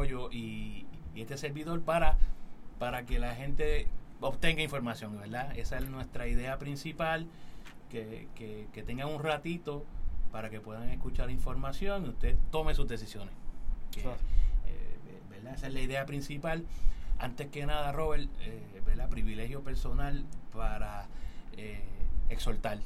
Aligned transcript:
Arroyo 0.00 0.30
y, 0.32 0.86
este 1.14 1.36
servidor 1.36 1.82
para, 1.82 2.16
para 2.78 3.04
que 3.04 3.18
la 3.18 3.34
gente 3.34 3.88
obtenga 4.20 4.62
información, 4.62 5.18
¿verdad? 5.18 5.56
Esa 5.58 5.76
es 5.76 5.88
nuestra 5.90 6.26
idea 6.28 6.58
principal, 6.58 7.26
que, 7.90 8.28
que, 8.34 8.82
tengan 8.82 9.08
un 9.08 9.22
ratito 9.22 9.84
para 10.32 10.48
que 10.48 10.60
puedan 10.60 10.88
escuchar 10.88 11.30
información 11.30 12.06
y 12.06 12.08
usted 12.08 12.38
tome 12.50 12.74
sus 12.74 12.88
decisiones. 12.88 13.34
Eh, 13.96 15.20
¿verdad? 15.28 15.54
Esa 15.54 15.66
es 15.66 15.74
la 15.74 15.80
idea 15.80 16.06
principal. 16.06 16.64
Antes 17.18 17.48
que 17.48 17.66
nada, 17.66 17.92
Robert, 17.92 18.30
eh, 18.40 18.80
¿verdad? 18.86 19.10
privilegio 19.10 19.62
personal 19.62 20.24
para 20.54 21.06
eh, 21.58 21.82
exhortar. 22.30 22.78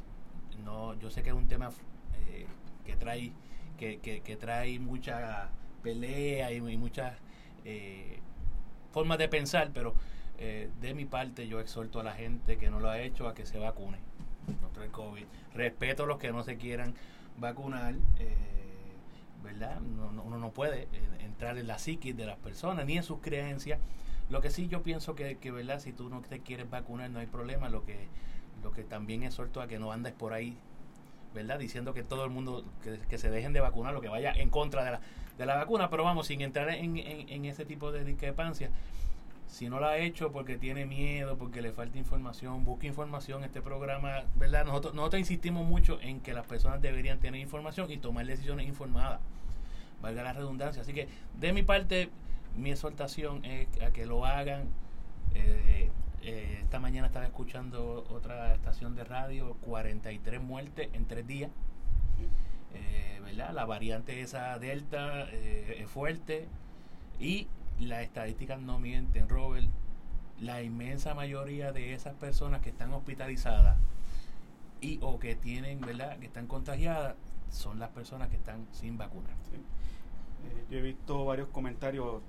No, 0.65 0.95
yo 0.95 1.09
sé 1.11 1.23
que 1.23 1.29
es 1.29 1.37
un 1.37 1.47
tema 1.47 1.71
eh, 2.31 2.47
que 2.85 2.97
trae 2.97 3.33
que, 3.79 4.01
que, 4.01 4.37
trae 4.37 4.79
mucha 4.79 5.51
pelea 5.85 6.51
y, 6.51 6.61
muchas 6.61 7.15
eh, 7.65 8.19
formas 8.91 9.19
de 9.19 9.29
pensar, 9.29 9.71
pero 9.73 9.95
eh, 10.39 10.71
de 10.81 10.95
mi 10.95 11.05
parte 11.05 11.47
yo 11.47 11.61
exhorto 11.61 12.01
a 12.01 12.03
la 12.03 12.15
gente 12.15 12.57
que 12.57 12.71
no 12.71 12.81
lo 12.81 12.89
ha 12.89 12.99
hecho 12.99 13.29
a 13.29 13.35
que 13.35 13.47
se 13.47 13.59
vacune 13.59 13.99
contra 14.61 14.85
el 14.85 14.91
COVID. 14.91 15.25
Respeto 15.55 16.03
a 16.03 16.07
los 16.07 16.19
que 16.19 16.33
no 16.33 16.43
se 16.43 16.57
quieran 16.57 16.95
vacunar, 17.39 17.95
¿verdad? 19.43 19.81
No, 19.81 20.23
uno 20.23 20.39
no 20.39 20.51
puede 20.51 20.89
entrar 21.21 21.59
en 21.59 21.67
la 21.67 21.79
psiquis 21.79 22.17
de 22.17 22.27
las 22.27 22.39
personas 22.39 22.87
ni 22.87 22.97
en 22.97 23.03
sus 23.03 23.21
creencias. 23.21 23.79
Lo 24.31 24.41
que 24.41 24.51
sí 24.51 24.69
yo 24.69 24.83
pienso 24.83 25.15
que, 25.15 25.37
que, 25.37 25.51
¿verdad? 25.51 25.81
Si 25.81 25.93
tú 25.93 26.09
no 26.09 26.23
te 26.23 26.41
quieres 26.41 26.69
vacunar 26.71 27.11
no 27.11 27.19
hay 27.19 27.27
problema. 27.27 27.69
Lo 27.69 27.85
que, 27.85 28.09
lo 28.63 28.73
que 28.73 28.83
también 28.83 29.23
exhorto 29.23 29.61
a 29.61 29.69
que 29.69 29.79
no 29.79 29.93
andes 29.93 30.15
por 30.15 30.33
ahí 30.33 30.57
¿verdad? 31.35 31.59
Diciendo 31.59 31.93
que 31.93 32.03
todo 32.03 32.25
el 32.25 32.31
mundo, 32.31 32.65
que, 33.09 33.19
se 33.19 33.31
dejen 33.31 33.53
de 33.53 33.61
vacunar, 33.61 33.93
lo 33.93 34.01
que 34.01 34.09
vaya 34.09 34.33
en 34.33 34.49
contra 34.49 34.85
de 34.85 34.93
la, 34.93 35.01
de 35.37 35.47
la 35.47 35.57
vacuna, 35.57 35.91
pero 35.91 36.05
vamos, 36.05 36.29
sin 36.29 36.41
entrar 36.41 36.71
en, 36.71 36.97
en, 36.97 37.45
ese 37.45 37.65
tipo 37.65 37.93
de 37.93 38.05
discrepancia, 38.05 38.71
si 39.49 39.69
no 39.69 39.81
lo 39.81 39.87
ha 39.87 39.99
hecho 39.99 40.33
porque 40.33 40.57
tiene 40.57 40.87
miedo, 40.87 41.37
porque 41.37 41.61
le 41.61 41.73
falta 41.73 41.99
información, 41.99 42.65
busque 42.65 42.87
información. 42.87 43.45
Este 43.45 43.61
programa, 43.61 44.25
¿verdad? 44.37 44.65
Nosotros, 44.65 44.95
nosotros 44.95 45.21
insistimos 45.21 45.67
mucho 45.67 46.01
en 46.01 46.21
que 46.21 46.33
las 46.33 46.47
personas 46.47 46.81
deberían 46.81 47.19
tener 47.21 47.41
información 47.41 47.91
y 47.91 47.99
tomar 47.99 48.27
decisiones 48.27 48.67
informadas, 48.67 49.21
valga 50.01 50.23
la 50.23 50.33
redundancia. 50.33 50.83
Así 50.83 50.93
que, 50.93 51.09
de 51.39 51.53
mi 51.53 51.63
parte, 51.63 52.11
mi 52.57 52.71
exhortación 52.71 53.45
es 53.45 53.69
a 53.83 53.91
que 53.91 54.07
lo 54.07 54.25
hagan. 54.25 54.69
Eh, 55.35 55.91
eh, 56.27 56.61
esta 56.63 56.81
mañana 56.81 57.09
estaba 57.09 57.27
escuchando 57.27 58.07
otra 58.09 58.55
estación 58.55 58.95
de 58.95 59.05
radio, 59.05 59.59
43 59.61 60.41
muertes 60.41 60.89
en 60.95 61.05
tres 61.05 61.27
días. 61.27 61.51
Eh, 62.73 63.21
¿verdad? 63.23 63.53
La 63.53 63.67
variante 63.67 64.23
esa 64.23 64.59
delta 64.59 65.29
eh, 65.31 65.81
es 65.81 65.91
fuerte 65.91 66.49
y 67.21 67.47
las 67.79 68.03
estadísticas 68.03 68.59
no 68.59 68.79
mienten, 68.79 69.29
Robert. 69.29 69.67
La 70.41 70.63
inmensa 70.63 71.15
mayoría 71.15 71.73
de 71.73 71.93
esas 71.93 72.15
personas 72.15 72.63
que 72.63 72.71
están 72.71 72.95
hospitalizadas 72.95 73.77
y 74.81 74.99
o 75.03 75.19
que 75.19 75.37
tienen, 75.37 75.83
¿verdad? 75.83 76.19
Que 76.21 76.27
están 76.27 76.47
contagiadas 76.47 77.17
son 77.51 77.79
las 77.79 77.91
personas 77.91 78.29
que 78.29 78.37
están 78.37 78.67
sin 78.73 78.97
vacunar. 78.97 79.37
yo 80.71 80.79
he 80.79 80.83
visto 80.83 81.27
varios 81.27 81.49
comentarios 81.49 82.23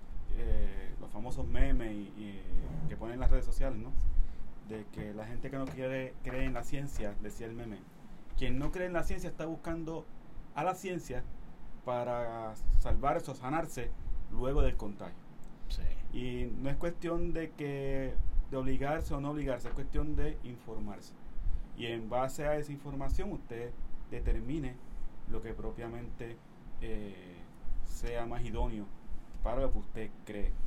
famosos 1.16 1.48
memes 1.48 1.94
y, 1.94 2.42
que 2.90 2.98
ponen 2.98 3.14
en 3.14 3.20
las 3.22 3.32
redes 3.32 3.46
sociales, 3.46 3.80
¿no? 3.80 3.92
De 4.68 4.86
que 4.92 5.14
la 5.14 5.26
gente 5.26 5.50
que 5.50 5.58
no 5.58 5.66
quiere 5.66 6.14
cree 6.24 6.44
en 6.44 6.54
la 6.54 6.64
ciencia, 6.64 7.16
decía 7.22 7.48
el 7.48 7.54
meme. 7.54 7.78
Quien 8.38 8.60
no 8.60 8.70
cree 8.72 8.88
en 8.88 8.94
la 8.94 9.04
ciencia 9.04 9.30
está 9.30 9.46
buscando 9.46 10.06
a 10.56 10.64
la 10.66 10.76
ciencia 10.76 11.24
para 11.86 12.54
salvarse 12.80 13.32
o 13.32 13.34
sanarse 13.34 13.90
luego 14.30 14.62
del 14.62 14.76
contagio. 14.76 15.16
Y 16.12 16.52
no 16.62 16.70
es 16.70 16.76
cuestión 16.76 17.34
de 17.34 17.52
que 17.52 18.14
de 18.52 18.58
obligarse 18.58 19.14
o 19.14 19.22
no 19.22 19.32
obligarse, 19.32 19.70
es 19.70 19.74
cuestión 19.74 20.18
de 20.18 20.38
informarse. 20.44 21.14
Y 21.78 21.88
en 21.88 22.10
base 22.10 22.46
a 22.46 22.58
esa 22.58 22.74
información 22.74 23.32
usted 23.32 23.72
determine 24.12 24.76
lo 25.32 25.42
que 25.42 25.54
propiamente 25.54 26.36
eh, 26.82 27.36
sea 27.86 28.26
más 28.26 28.44
idóneo 28.44 28.86
para 29.44 29.62
lo 29.62 29.72
que 29.72 29.78
usted 29.78 30.10
cree. 30.26 30.65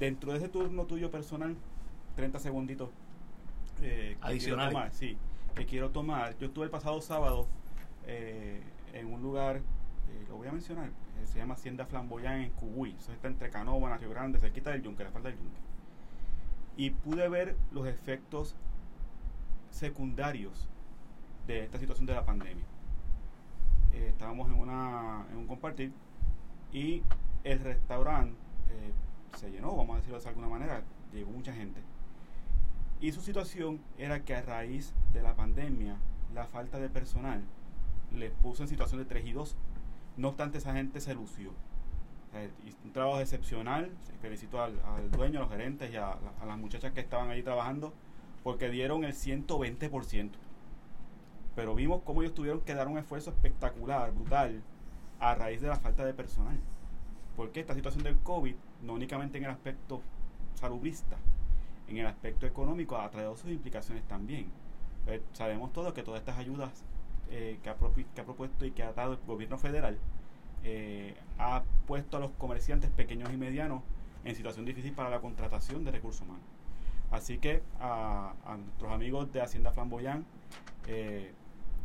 Dentro 0.00 0.32
de 0.32 0.38
ese 0.38 0.48
turno 0.48 0.86
tuyo 0.86 1.10
personal, 1.10 1.54
30 2.16 2.38
segunditos. 2.38 2.88
Eh, 3.82 4.16
Adicional. 4.22 4.90
sí, 4.92 5.18
que 5.54 5.66
quiero 5.66 5.90
tomar. 5.90 6.36
Yo 6.38 6.46
estuve 6.46 6.64
el 6.64 6.70
pasado 6.70 7.02
sábado 7.02 7.46
eh, 8.06 8.62
en 8.94 9.12
un 9.12 9.22
lugar, 9.22 9.56
eh, 9.58 10.24
lo 10.28 10.36
voy 10.36 10.48
a 10.48 10.52
mencionar, 10.52 10.88
eh, 10.88 11.26
se 11.26 11.38
llama 11.38 11.52
Hacienda 11.52 11.84
Flamboyán 11.84 12.40
en 12.40 12.50
Cubuy. 12.52 12.96
Eso 12.98 13.12
está 13.12 13.28
entre 13.28 13.50
Canóvana, 13.50 13.98
Río 13.98 14.08
Grande, 14.08 14.38
cerquita 14.38 14.70
del 14.70 14.82
Yunque, 14.82 15.04
la 15.04 15.10
falda 15.10 15.28
del 15.28 15.38
Yunque. 15.38 15.60
Y 16.78 16.90
pude 16.90 17.28
ver 17.28 17.56
los 17.70 17.86
efectos 17.86 18.56
secundarios 19.70 20.66
de 21.46 21.62
esta 21.64 21.78
situación 21.78 22.06
de 22.06 22.14
la 22.14 22.24
pandemia. 22.24 22.64
estábamos 23.92 24.48
en, 24.48 24.58
una, 24.58 25.26
en 25.30 25.36
un 25.36 25.46
compartir 25.46 25.92
y 26.72 27.02
el 27.44 27.58
restaurante 27.58 28.34
eh, 28.70 28.92
se 29.40 29.50
llenó, 29.50 29.74
vamos 29.74 29.94
a 29.94 29.96
decirlo 29.96 30.20
de 30.20 30.28
alguna 30.28 30.48
manera, 30.48 30.82
llegó 31.12 31.30
mucha 31.30 31.52
gente. 31.52 31.80
Y 33.00 33.12
su 33.12 33.22
situación 33.22 33.80
era 33.96 34.22
que 34.22 34.34
a 34.34 34.42
raíz 34.42 34.92
de 35.14 35.22
la 35.22 35.34
pandemia, 35.34 35.96
la 36.34 36.46
falta 36.46 36.78
de 36.78 36.90
personal 36.90 37.42
les 38.12 38.30
puso 38.32 38.62
en 38.62 38.68
situación 38.68 39.00
de 39.00 39.06
3 39.06 39.26
y 39.26 39.32
2. 39.32 39.56
No 40.18 40.28
obstante, 40.28 40.58
esa 40.58 40.74
gente 40.74 41.00
se 41.00 41.14
lució. 41.14 41.52
un 42.84 42.92
trabajo 42.92 43.20
excepcional. 43.20 43.90
Felicito 44.20 44.62
al, 44.62 44.74
dueño, 45.10 45.38
a 45.38 45.42
los 45.42 45.50
gerentes 45.50 45.90
y 45.90 45.96
a, 45.96 46.10
a, 46.12 46.46
las 46.46 46.58
muchachas 46.58 46.92
que 46.92 47.00
estaban 47.00 47.30
ahí 47.30 47.42
trabajando 47.42 47.94
porque 48.44 48.68
dieron 48.68 49.04
el 49.04 49.14
120%. 49.14 50.30
Pero 51.56 51.74
vimos 51.74 52.02
cómo 52.04 52.20
ellos 52.20 52.34
tuvieron 52.34 52.60
que 52.60 52.74
dar 52.74 52.88
un 52.88 52.98
esfuerzo 52.98 53.30
espectacular, 53.30 54.12
brutal, 54.12 54.62
a 55.18 55.34
raíz 55.34 55.62
de 55.62 55.68
la 55.68 55.76
falta 55.76 56.04
de 56.04 56.12
personal. 56.12 56.58
Porque 57.36 57.60
esta 57.60 57.74
situación 57.74 58.04
del 58.04 58.18
COVID, 58.18 58.54
no 58.82 58.94
únicamente 58.94 59.38
en 59.38 59.44
el 59.44 59.50
aspecto 59.50 60.00
salubrista, 60.54 61.16
en 61.88 61.98
el 61.98 62.06
aspecto 62.06 62.46
económico 62.46 62.96
ha 62.96 63.10
traído 63.10 63.36
sus 63.36 63.50
implicaciones 63.50 64.04
también. 64.04 64.46
Eh, 65.06 65.20
sabemos 65.32 65.72
todos 65.72 65.92
que 65.92 66.02
todas 66.02 66.20
estas 66.20 66.38
ayudas 66.38 66.84
eh, 67.30 67.58
que, 67.62 67.70
ha 67.70 67.74
propuesto 68.24 68.64
y 68.64 68.70
que 68.70 68.82
ha 68.82 68.92
dado 68.92 69.14
el 69.14 69.18
gobierno 69.26 69.58
federal 69.58 69.98
eh, 70.62 71.14
ha 71.38 71.62
puesto 71.86 72.16
a 72.16 72.20
los 72.20 72.30
comerciantes 72.32 72.90
pequeños 72.90 73.32
y 73.32 73.36
medianos 73.36 73.82
en 74.24 74.34
situación 74.34 74.66
difícil 74.66 74.92
para 74.92 75.08
la 75.10 75.20
contratación 75.20 75.84
de 75.84 75.90
recursos 75.92 76.22
humanos. 76.22 76.44
Así 77.10 77.38
que 77.38 77.62
a, 77.80 78.34
a 78.44 78.56
nuestros 78.56 78.92
amigos 78.92 79.32
de 79.32 79.40
Hacienda 79.40 79.72
Flamboyán, 79.72 80.24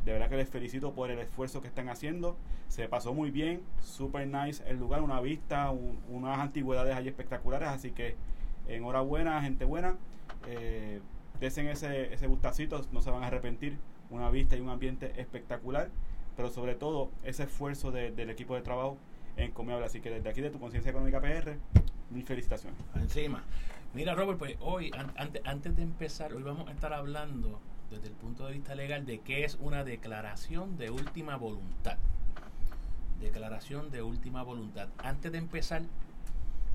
de 0.05 0.13
verdad 0.13 0.29
que 0.29 0.37
les 0.37 0.47
felicito 0.47 0.93
por 0.93 1.09
el 1.09 1.17
esfuerzo 1.17 1.61
que 1.61 1.67
están 1.67 1.89
haciendo. 1.89 2.37
Se 2.67 2.87
pasó 2.87 3.13
muy 3.13 3.31
bien, 3.31 3.61
super 3.81 4.27
nice 4.27 4.63
el 4.67 4.77
lugar, 4.77 5.01
una 5.01 5.19
vista, 5.19 5.71
unas 5.71 6.39
antigüedades 6.39 6.95
ahí 6.95 7.07
espectaculares. 7.07 7.69
Así 7.69 7.91
que 7.91 8.15
enhorabuena, 8.67 9.41
gente 9.41 9.65
buena. 9.65 9.95
Eh, 10.47 11.01
desen 11.39 11.67
ese, 11.67 12.13
ese 12.13 12.27
gustacito, 12.27 12.85
no 12.91 13.01
se 13.01 13.09
van 13.09 13.23
a 13.23 13.27
arrepentir. 13.27 13.79
Una 14.11 14.29
vista 14.29 14.55
y 14.55 14.61
un 14.61 14.69
ambiente 14.69 15.19
espectacular. 15.19 15.89
Pero 16.37 16.49
sobre 16.49 16.75
todo 16.75 17.09
ese 17.23 17.43
esfuerzo 17.43 17.91
del 17.91 18.29
equipo 18.29 18.53
de 18.53 18.61
trabajo 18.61 18.97
en 19.37 19.51
Comeable. 19.51 19.87
Así 19.87 20.01
que 20.01 20.11
desde 20.11 20.29
aquí 20.29 20.41
de 20.41 20.51
tu 20.51 20.59
Conciencia 20.59 20.91
Económica 20.91 21.19
PR, 21.19 21.57
mil 22.11 22.23
felicitaciones. 22.23 22.79
Encima. 22.93 23.43
Mira, 23.95 24.13
Robert, 24.13 24.37
pues 24.37 24.55
hoy, 24.59 24.91
antes, 25.15 25.41
antes 25.45 25.75
de 25.75 25.81
empezar, 25.81 26.33
hoy 26.33 26.43
vamos 26.43 26.67
a 26.67 26.71
estar 26.73 26.93
hablando 26.93 27.59
desde 27.89 28.07
el 28.07 28.13
punto 28.13 28.45
de 28.45 28.53
vista 28.53 28.75
legal 28.75 29.05
de 29.05 29.19
qué 29.19 29.43
es 29.43 29.57
una 29.59 29.83
declaración 29.83 30.77
de 30.77 30.89
última 30.89 31.37
voluntad. 31.37 31.97
Declaración 33.19 33.91
de 33.91 34.01
última 34.01 34.43
voluntad. 34.43 34.89
Antes 34.97 35.31
de 35.31 35.37
empezar, 35.37 35.83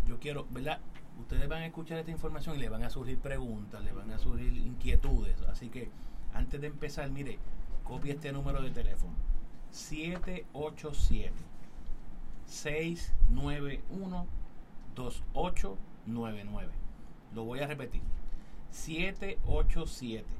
yo 0.07 0.19
quiero, 0.19 0.47
¿verdad? 0.51 0.81
Ustedes 1.21 1.49
van 1.49 1.63
a 1.63 1.67
escuchar 1.67 1.99
esta 1.99 2.11
información 2.11 2.57
y 2.57 2.61
le 2.61 2.69
van 2.69 2.83
a 2.83 2.91
surgir 2.91 3.19
preguntas, 3.19 3.83
le 3.85 3.93
van 3.93 4.11
a 4.11 4.19
surgir 4.19 4.57
inquietudes. 4.57 5.41
Así 5.43 5.69
que 5.69 5.91
antes 6.33 6.61
de 6.61 6.69
empezar, 6.69 7.11
mire, 7.11 7.39
copie 7.85 8.13
este 8.13 8.33
número 8.33 8.63
de 8.63 8.71
teléfono. 8.71 9.13
787 9.71 11.33
691 12.47 14.27
2899. 14.95 16.73
Lo 17.35 17.45
voy 17.45 17.61
a 17.61 17.67
repetir. 17.67 18.03
787 18.71 20.40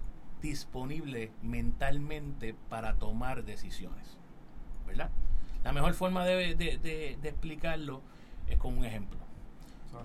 disponible 0.41 1.33
mentalmente 1.43 2.55
para 2.71 2.95
tomar 2.95 3.45
decisiones. 3.45 4.17
¿Verdad? 4.87 5.11
La 5.65 5.73
mejor 5.73 5.93
forma 5.95 6.25
de, 6.25 7.19
explicarlo 7.23 8.01
es 8.49 8.57
con 8.59 8.79
un 8.79 8.85
ejemplo. 8.85 9.19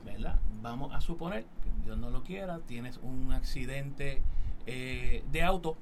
¿Verdad? 0.03 0.39
Vamos 0.63 0.93
a 0.95 1.01
suponer 1.01 1.45
que 1.61 1.85
Dios 1.85 1.97
no 1.97 2.09
lo 2.09 2.23
quiera, 2.23 2.59
tienes 2.65 2.97
un 3.03 3.31
accidente 3.31 4.23
eh, 4.65 5.23
de 5.31 5.43
auto 5.43 5.77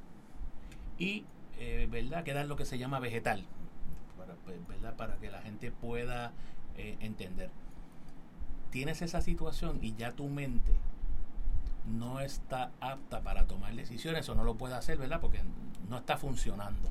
y, 0.97 1.23
eh, 1.57 1.87
¿verdad? 1.89 2.25
Queda 2.25 2.44
lo 2.44 2.57
que 2.57 2.65
se 2.65 2.77
llama 2.77 2.99
vegetal, 2.99 3.45
para, 4.17 4.33
pues, 4.44 4.67
¿verdad? 4.67 4.97
Para 4.97 5.15
que 5.15 5.31
la 5.31 5.41
gente 5.41 5.71
pueda 5.71 6.33
eh, 6.75 6.97
entender. 6.99 7.49
Tienes 8.71 9.01
esa 9.01 9.21
situación 9.21 9.79
y 9.81 9.94
ya 9.95 10.13
tu 10.13 10.27
mente 10.27 10.73
no 11.85 12.19
está 12.19 12.71
apta 12.79 13.21
para 13.21 13.45
tomar 13.45 13.75
decisiones 13.75 14.27
o 14.29 14.35
no 14.35 14.44
lo 14.44 14.56
puede 14.56 14.75
hacer, 14.75 14.97
¿verdad? 14.97 15.19
Porque 15.19 15.41
no 15.89 15.97
está 15.97 16.18
funcionando. 16.18 16.89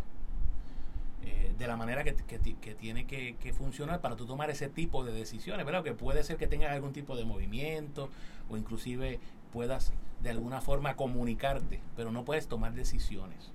Eh, 1.23 1.55
de 1.59 1.67
la 1.67 1.77
manera 1.77 2.03
que, 2.03 2.13
tiene 2.13 3.07
que, 3.07 3.53
funcionar 3.53 4.01
para 4.01 4.17
tú 4.17 4.25
tomar 4.25 4.49
ese 4.51 4.69
tipo 4.69 5.05
de 5.05 5.13
decisiones, 5.13 5.67
¿verdad? 5.67 5.85
Que 5.85 5.93
puede 5.93 6.25
ser 6.25 6.39
que 6.39 6.47
tengas 6.47 6.71
algún 6.73 6.93
tipo 6.93 7.15
de 7.15 7.25
movimiento 7.25 8.09
o 8.49 8.57
inclusive 8.57 9.21
puedas 9.53 9.93
de 10.23 10.31
alguna 10.31 10.63
forma 10.63 10.97
comunicarte, 10.97 11.83
pero 11.95 12.11
no 12.11 12.25
puedes 12.25 12.49
tomar 12.49 12.73
decisiones. 12.73 13.53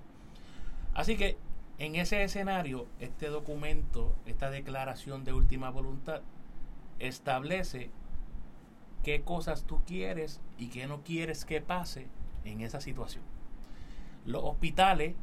Así 0.94 1.16
que 1.16 1.36
en 1.78 1.96
ese 1.96 2.22
escenario, 2.22 2.86
este 3.00 3.26
documento, 3.28 4.14
esta 4.26 4.50
declaración 4.50 5.24
de 5.24 5.32
última 5.32 5.70
voluntad, 5.70 6.22
establece 7.00 7.90
qué 9.06 9.22
cosas 9.22 9.62
tú 9.62 9.82
quieres 9.86 10.40
y 10.58 10.66
qué 10.66 10.88
no 10.88 11.04
quieres 11.04 11.44
que 11.44 11.60
pase 11.60 12.08
en 12.44 12.60
esa 12.60 12.80
situación. 12.80 13.22
Los 14.24 14.42
hospitales 14.42 15.14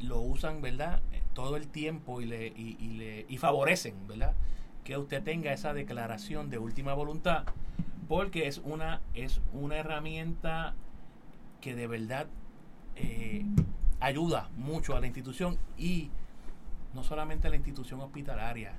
lo 0.00 0.20
usan, 0.20 0.60
¿verdad? 0.60 1.00
Todo 1.32 1.56
el 1.56 1.68
tiempo 1.68 2.20
y 2.20 2.26
le, 2.26 2.48
y, 2.48 2.74
le 2.90 3.24
y 3.26 3.38
favorecen, 3.38 4.06
¿verdad? 4.06 4.34
Que 4.84 4.98
usted 4.98 5.22
tenga 5.22 5.54
esa 5.54 5.72
declaración 5.72 6.50
de 6.50 6.58
última 6.58 6.92
voluntad, 6.92 7.46
porque 8.06 8.48
es 8.48 8.58
una, 8.58 9.00
es 9.14 9.40
una 9.54 9.76
herramienta 9.76 10.74
que 11.62 11.74
de 11.74 11.86
verdad 11.86 12.26
eh, 12.96 13.46
ayuda 13.98 14.50
mucho 14.58 14.94
a 14.94 15.00
la 15.00 15.06
institución 15.06 15.56
y 15.78 16.10
no 16.92 17.02
solamente 17.02 17.46
a 17.46 17.50
la 17.50 17.56
institución 17.56 18.02
hospitalaria, 18.02 18.74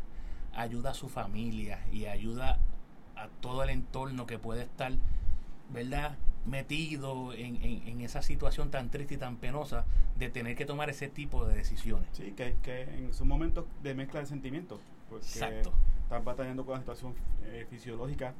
ayuda 0.53 0.91
a 0.91 0.93
su 0.93 1.09
familia 1.09 1.83
y 1.91 2.05
ayuda 2.05 2.59
entorno 3.95 4.27
que 4.27 4.37
puede 4.37 4.63
estar, 4.63 4.91
¿verdad? 5.69 6.17
Metido 6.45 7.33
en, 7.33 7.63
en, 7.63 8.01
esa 8.01 8.21
situación 8.21 8.69
tan 8.69 8.89
triste 8.89 9.15
y 9.15 9.17
tan 9.17 9.37
penosa 9.37 9.85
de 10.17 10.29
tener 10.29 10.55
que 10.55 10.65
tomar 10.65 10.89
ese 10.89 11.07
tipo 11.07 11.45
de 11.45 11.55
decisiones. 11.55 12.07
Sí, 12.11 12.33
que, 12.35 12.55
que 12.61 12.81
en 12.83 13.13
sus 13.13 13.25
momentos 13.25 13.65
de 13.81 13.95
mezcla 13.95 14.19
de 14.19 14.25
sentimientos. 14.25 14.79
Porque 15.09 15.25
Exacto. 15.25 15.73
Estás 16.03 16.23
batallando 16.23 16.65
con 16.65 16.73
la 16.73 16.81
situación 16.81 17.15
eh, 17.45 17.65
fisiológica 17.69 18.33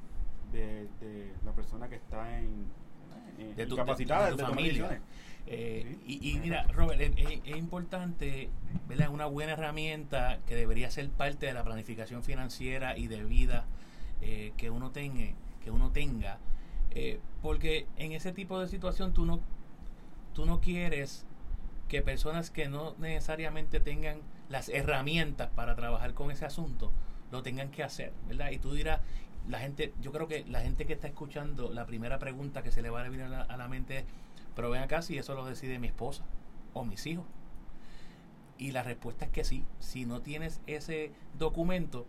de, 0.51 0.87
de, 0.99 1.33
la 1.43 1.51
persona 1.53 1.87
que 1.87 1.95
está 1.95 2.37
en, 2.37 2.67
de 3.55 3.65
tu, 3.65 3.75
capacitada 3.75 4.31
de, 4.31 4.37
tu 4.37 4.45
familia. 4.45 5.01
Eh, 5.47 5.97
y, 6.05 6.37
mira, 6.39 6.63
Robert, 6.73 7.01
es, 7.01 7.55
importante, 7.55 8.49
¿verdad? 8.87 9.09
Una 9.09 9.25
buena 9.25 9.53
herramienta 9.53 10.39
que 10.47 10.55
debería 10.55 10.91
ser 10.91 11.09
parte 11.09 11.45
de 11.45 11.53
la 11.53 11.63
planificación 11.63 12.23
financiera 12.23 12.97
y 12.97 13.07
de 13.07 13.23
vida 13.23 13.65
eh, 14.21 14.53
que 14.57 14.69
uno 14.69 14.91
tenga, 14.91 15.33
que 15.65 15.71
uno 15.71 15.91
tenga 15.91 16.37
eh, 16.91 17.19
porque 17.41 17.87
en 17.97 18.13
ese 18.13 18.31
tipo 18.31 18.57
de 18.59 18.69
situación 18.69 19.13
tú 19.13 19.25
no, 19.25 19.41
tú 20.33 20.45
no 20.45 20.61
quieres 20.61 21.25
que 21.89 22.01
personas 22.01 22.49
que 22.49 22.69
no 22.69 22.95
necesariamente 22.99 23.81
tengan 23.81 24.21
las 24.47 24.69
herramientas 24.69 25.49
para 25.53 25.75
trabajar 25.75 26.13
con 26.13 26.31
ese 26.31 26.45
asunto 26.45 26.93
lo 27.31 27.43
tengan 27.43 27.69
que 27.69 27.83
hacer, 27.83 28.13
¿verdad? 28.29 28.51
Y 28.51 28.59
tú 28.59 28.73
dirás, 28.73 29.01
la 29.49 29.59
gente, 29.59 29.93
yo 29.99 30.13
creo 30.13 30.27
que 30.29 30.45
la 30.45 30.61
gente 30.61 30.85
que 30.85 30.93
está 30.93 31.07
escuchando, 31.07 31.69
la 31.69 31.85
primera 31.85 32.17
pregunta 32.17 32.63
que 32.63 32.71
se 32.71 32.81
le 32.81 32.89
va 32.89 33.01
a 33.01 33.03
venir 33.03 33.23
a 33.23 33.29
la, 33.29 33.41
a 33.41 33.57
la 33.57 33.67
mente 33.67 33.99
es, 33.99 34.05
pero 34.55 34.69
ven 34.69 34.81
acá 34.81 35.01
si 35.01 35.17
eso 35.17 35.35
lo 35.35 35.45
decide 35.45 35.79
mi 35.79 35.87
esposa 35.87 36.23
o 36.73 36.85
mis 36.85 37.05
hijos. 37.07 37.25
Y 38.57 38.71
la 38.71 38.83
respuesta 38.83 39.25
es 39.25 39.31
que 39.31 39.43
sí, 39.43 39.65
si 39.79 40.05
no 40.05 40.21
tienes 40.21 40.61
ese 40.65 41.11
documento, 41.37 42.05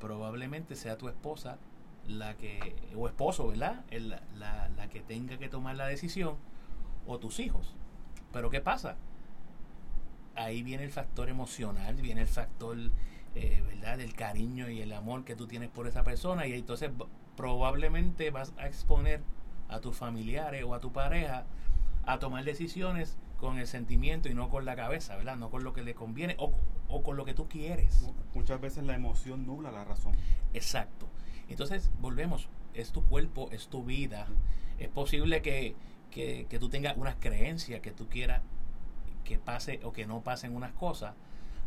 probablemente 0.00 0.74
sea 0.74 0.98
tu 0.98 1.08
esposa 1.08 1.58
la 2.08 2.36
que, 2.36 2.74
o 2.96 3.06
esposo, 3.06 3.48
¿verdad? 3.48 3.84
la, 3.90 4.68
la, 4.68 4.88
que 4.88 5.00
tenga 5.00 5.36
que 5.38 5.48
tomar 5.48 5.76
la 5.76 5.86
decisión, 5.86 6.36
o 7.06 7.18
tus 7.18 7.38
hijos. 7.38 7.74
Pero 8.32 8.50
¿qué 8.50 8.60
pasa? 8.60 8.96
Ahí 10.34 10.62
viene 10.62 10.84
el 10.84 10.90
factor 10.90 11.28
emocional, 11.28 11.94
viene 11.96 12.22
el 12.22 12.28
factor, 12.28 12.76
eh, 13.34 13.62
¿verdad? 13.66 13.98
Del 13.98 14.14
cariño 14.14 14.70
y 14.70 14.80
el 14.80 14.92
amor 14.92 15.24
que 15.24 15.36
tú 15.36 15.46
tienes 15.46 15.68
por 15.68 15.86
esa 15.86 16.02
persona, 16.02 16.46
y 16.46 16.54
entonces 16.54 16.90
probablemente 17.36 18.30
vas 18.30 18.52
a 18.58 18.66
exponer 18.66 19.22
a 19.68 19.80
tus 19.80 19.96
familiares 19.96 20.64
o 20.64 20.74
a 20.74 20.80
tu 20.80 20.92
pareja 20.92 21.44
a 22.06 22.18
tomar 22.18 22.44
decisiones 22.44 23.18
con 23.38 23.58
el 23.58 23.66
sentimiento 23.66 24.28
y 24.28 24.34
no 24.34 24.48
con 24.48 24.64
la 24.64 24.74
cabeza, 24.74 25.16
¿verdad? 25.16 25.36
No 25.36 25.50
con 25.50 25.62
lo 25.62 25.72
que 25.72 25.82
le 25.82 25.94
conviene 25.94 26.34
o, 26.38 26.52
o 26.88 27.02
con 27.02 27.16
lo 27.16 27.24
que 27.24 27.34
tú 27.34 27.48
quieres. 27.48 28.10
Muchas 28.34 28.60
veces 28.60 28.84
la 28.84 28.94
emoción 28.94 29.46
nubla 29.46 29.70
la 29.70 29.84
razón. 29.84 30.14
Exacto. 30.54 31.08
Entonces, 31.48 31.90
volvemos, 32.00 32.48
es 32.74 32.92
tu 32.92 33.04
cuerpo, 33.04 33.48
es 33.52 33.68
tu 33.68 33.84
vida. 33.84 34.26
Es 34.78 34.88
posible 34.88 35.42
que, 35.42 35.74
que, 36.10 36.46
que 36.48 36.58
tú 36.58 36.68
tengas 36.68 36.96
unas 36.96 37.16
creencias 37.16 37.80
que 37.80 37.90
tú 37.90 38.08
quieras 38.08 38.42
que 39.24 39.38
pase 39.38 39.80
o 39.84 39.92
que 39.92 40.06
no 40.06 40.22
pasen 40.22 40.56
unas 40.56 40.72
cosas. 40.72 41.14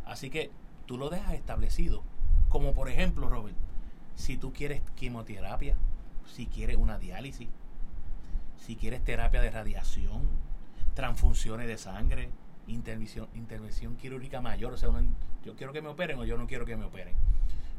Así 0.05 0.29
que 0.29 0.51
tú 0.87 0.97
lo 0.97 1.09
dejas 1.09 1.33
establecido. 1.33 2.03
Como 2.49 2.73
por 2.73 2.89
ejemplo, 2.89 3.29
Robert, 3.29 3.55
si 4.15 4.35
tú 4.37 4.51
quieres 4.51 4.81
quimioterapia, 4.95 5.75
si 6.25 6.47
quieres 6.47 6.77
una 6.77 6.97
diálisis, 6.97 7.47
si 8.57 8.75
quieres 8.75 9.03
terapia 9.03 9.41
de 9.41 9.51
radiación, 9.51 10.23
transfusiones 10.93 11.67
de 11.67 11.77
sangre, 11.77 12.29
intervención, 12.67 13.27
intervención 13.35 13.95
quirúrgica 13.95 14.41
mayor, 14.41 14.73
o 14.73 14.77
sea, 14.77 14.89
yo 15.43 15.55
quiero 15.55 15.73
que 15.73 15.81
me 15.81 15.89
operen 15.89 16.19
o 16.19 16.25
yo 16.25 16.37
no 16.37 16.47
quiero 16.47 16.65
que 16.65 16.75
me 16.75 16.85
operen. 16.85 17.15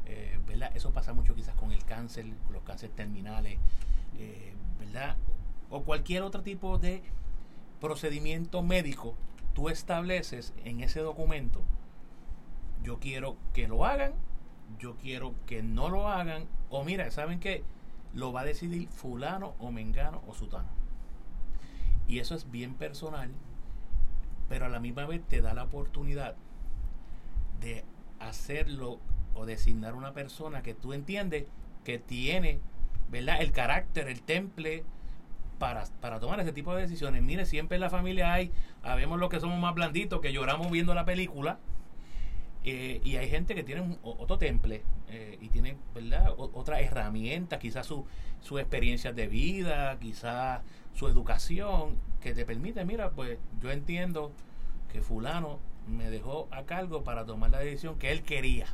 Eh, 0.05 0.39
¿verdad? 0.47 0.71
Eso 0.75 0.91
pasa 0.91 1.13
mucho 1.13 1.35
quizás 1.35 1.55
con 1.55 1.71
el 1.71 1.83
cáncer, 1.85 2.25
con 2.45 2.53
los 2.53 2.63
cánceres 2.63 2.95
terminales, 2.95 3.57
eh, 4.17 4.53
¿verdad? 4.79 5.15
O 5.69 5.83
cualquier 5.83 6.23
otro 6.23 6.41
tipo 6.41 6.77
de 6.77 7.03
procedimiento 7.79 8.61
médico, 8.61 9.15
tú 9.53 9.69
estableces 9.69 10.53
en 10.63 10.81
ese 10.81 10.99
documento, 10.99 11.61
yo 12.83 12.99
quiero 12.99 13.37
que 13.53 13.67
lo 13.67 13.85
hagan, 13.85 14.13
yo 14.77 14.95
quiero 14.97 15.35
que 15.45 15.63
no 15.63 15.89
lo 15.89 16.09
hagan, 16.09 16.47
o 16.69 16.83
mira, 16.83 17.09
¿saben 17.11 17.39
qué? 17.39 17.63
Lo 18.13 18.33
va 18.33 18.41
a 18.41 18.45
decidir 18.45 18.89
fulano 18.89 19.55
o 19.59 19.71
mengano 19.71 20.21
o 20.27 20.33
sutano. 20.33 20.69
Y 22.07 22.19
eso 22.19 22.35
es 22.35 22.51
bien 22.51 22.73
personal, 22.75 23.31
pero 24.49 24.65
a 24.65 24.69
la 24.69 24.79
misma 24.79 25.05
vez 25.05 25.21
te 25.27 25.41
da 25.41 25.53
la 25.53 25.63
oportunidad 25.63 26.35
de 27.61 27.85
hacerlo 28.19 28.99
o 29.35 29.45
designar 29.45 29.95
una 29.95 30.13
persona 30.13 30.61
que 30.61 30.73
tú 30.73 30.93
entiendes 30.93 31.45
que 31.83 31.99
tiene, 31.99 32.59
¿verdad? 33.09 33.41
El 33.41 33.51
carácter, 33.51 34.07
el 34.07 34.21
temple 34.21 34.83
para, 35.59 35.83
para 36.01 36.19
tomar 36.19 36.39
ese 36.39 36.53
tipo 36.53 36.75
de 36.75 36.81
decisiones. 36.81 37.21
Mire, 37.21 37.45
siempre 37.45 37.75
en 37.75 37.81
la 37.81 37.89
familia 37.89 38.33
hay, 38.33 38.51
habemos 38.81 39.19
los 39.19 39.29
que 39.29 39.39
somos 39.39 39.59
más 39.59 39.73
blanditos, 39.75 40.21
que 40.21 40.33
lloramos 40.33 40.71
viendo 40.71 40.93
la 40.93 41.05
película, 41.05 41.59
eh, 42.65 43.01
y 43.03 43.17
hay 43.17 43.29
gente 43.29 43.55
que 43.55 43.63
tiene 43.63 43.97
otro 44.03 44.37
temple 44.37 44.83
eh, 45.09 45.37
y 45.41 45.49
tiene 45.49 45.75
¿verdad? 45.93 46.33
otra 46.37 46.79
herramienta, 46.79 47.59
quizás 47.59 47.85
su, 47.85 48.05
experiencias 48.57 49.13
de 49.15 49.27
vida, 49.27 49.97
quizás 49.99 50.61
su 50.93 51.07
educación, 51.07 51.97
que 52.21 52.33
te 52.33 52.45
permite, 52.45 52.85
mira, 52.85 53.11
pues 53.11 53.37
yo 53.61 53.71
entiendo 53.71 54.31
que 54.91 55.01
fulano 55.01 55.59
me 55.87 56.09
dejó 56.09 56.47
a 56.51 56.63
cargo 56.63 57.03
para 57.03 57.25
tomar 57.25 57.49
la 57.51 57.59
decisión 57.59 57.97
que 57.99 58.11
él 58.13 58.23
quería, 58.23 58.67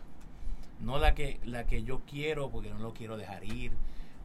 no 0.82 0.98
la 0.98 1.14
que, 1.16 1.40
la 1.44 1.66
que 1.66 1.84
yo 1.84 2.02
quiero 2.06 2.50
porque 2.50 2.70
no 2.70 2.80
lo 2.80 2.94
quiero 2.94 3.18
dejar 3.18 3.44
ir, 3.44 3.72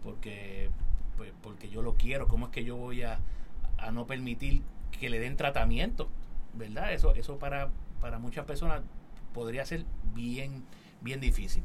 porque, 0.03 0.71
pues, 1.17 1.33
porque 1.43 1.69
yo 1.69 1.83
lo 1.83 1.95
quiero, 1.95 2.29
¿cómo 2.29 2.47
es 2.47 2.53
que 2.53 2.65
yo 2.65 2.77
voy 2.77 3.03
a, 3.03 3.19
a 3.79 3.91
no 3.91 4.07
permitir 4.07 4.63
que 4.99 5.11
le 5.11 5.19
den 5.19 5.37
tratamiento? 5.37 6.09
¿Verdad? 6.55 6.93
Eso, 6.93 7.15
eso 7.15 7.39
para, 7.39 7.71
para 8.01 8.19
muchas 8.19 8.45
personas 8.45 8.83
podría 9.33 9.67
ser 9.67 9.85
bien, 10.15 10.65
bien 11.01 11.21
difícil. 11.21 11.65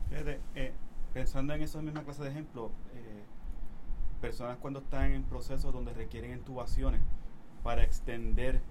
Eh, 0.56 0.74
pensando 1.14 1.54
en 1.54 1.62
esa 1.62 1.82
misma 1.82 2.04
clase 2.04 2.24
de 2.24 2.30
ejemplo, 2.30 2.72
eh, 2.94 3.24
personas 4.22 4.58
cuando 4.58 4.80
están 4.80 5.12
en 5.12 5.24
procesos 5.24 5.72
donde 5.74 5.94
requieren 5.94 6.34
intubaciones 6.34 7.02
para 7.64 7.84
extender 7.84 8.62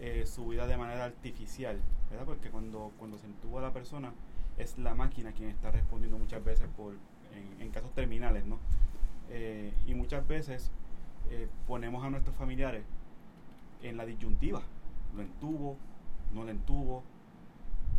eh, 0.00 0.24
su 0.26 0.48
vida 0.48 0.66
de 0.66 0.76
manera 0.76 1.04
artificial, 1.04 1.80
¿verdad? 2.10 2.26
Porque 2.26 2.50
cuando, 2.50 2.92
cuando 2.98 3.16
se 3.18 3.26
intuba 3.26 3.62
la 3.62 3.72
persona 3.72 4.12
es 4.58 4.78
la 4.78 4.94
máquina 4.94 5.32
quien 5.32 5.50
está 5.50 5.70
respondiendo 5.70 6.18
muchas 6.18 6.44
veces 6.44 6.68
por 6.76 6.94
en, 7.60 7.70
casos 7.70 7.92
terminales, 7.92 8.46
¿no? 8.46 8.58
y 9.86 9.94
muchas 9.94 10.26
veces 10.28 10.70
ponemos 11.66 12.04
a 12.04 12.10
nuestros 12.10 12.36
familiares 12.36 12.84
en 13.82 13.96
la 13.96 14.06
disyuntiva, 14.06 14.62
lo 15.16 15.22
entubo, 15.22 15.76
no 16.32 16.44
lo 16.44 16.50
entubo, 16.50 17.02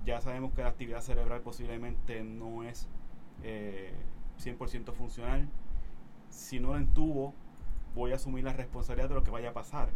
ya 0.06 0.22
sabemos 0.22 0.54
que 0.54 0.62
la 0.62 0.70
actividad 0.70 1.02
cerebral 1.02 1.42
posiblemente 1.42 2.24
no 2.24 2.64
es 2.64 2.88
100% 3.44 3.44
eh, 3.44 4.92
funcional. 4.94 5.50
Si 6.30 6.60
no 6.60 6.74
la 6.74 6.78
entubo, 6.78 7.34
voy 7.96 8.12
a 8.12 8.16
asumir 8.16 8.44
la 8.44 8.54
responsabilidad 8.54 9.10
de 9.10 9.16
lo 9.16 9.24
que 9.24 9.32
vaya 9.32 9.50
a 9.50 9.54
pasar. 9.54 9.90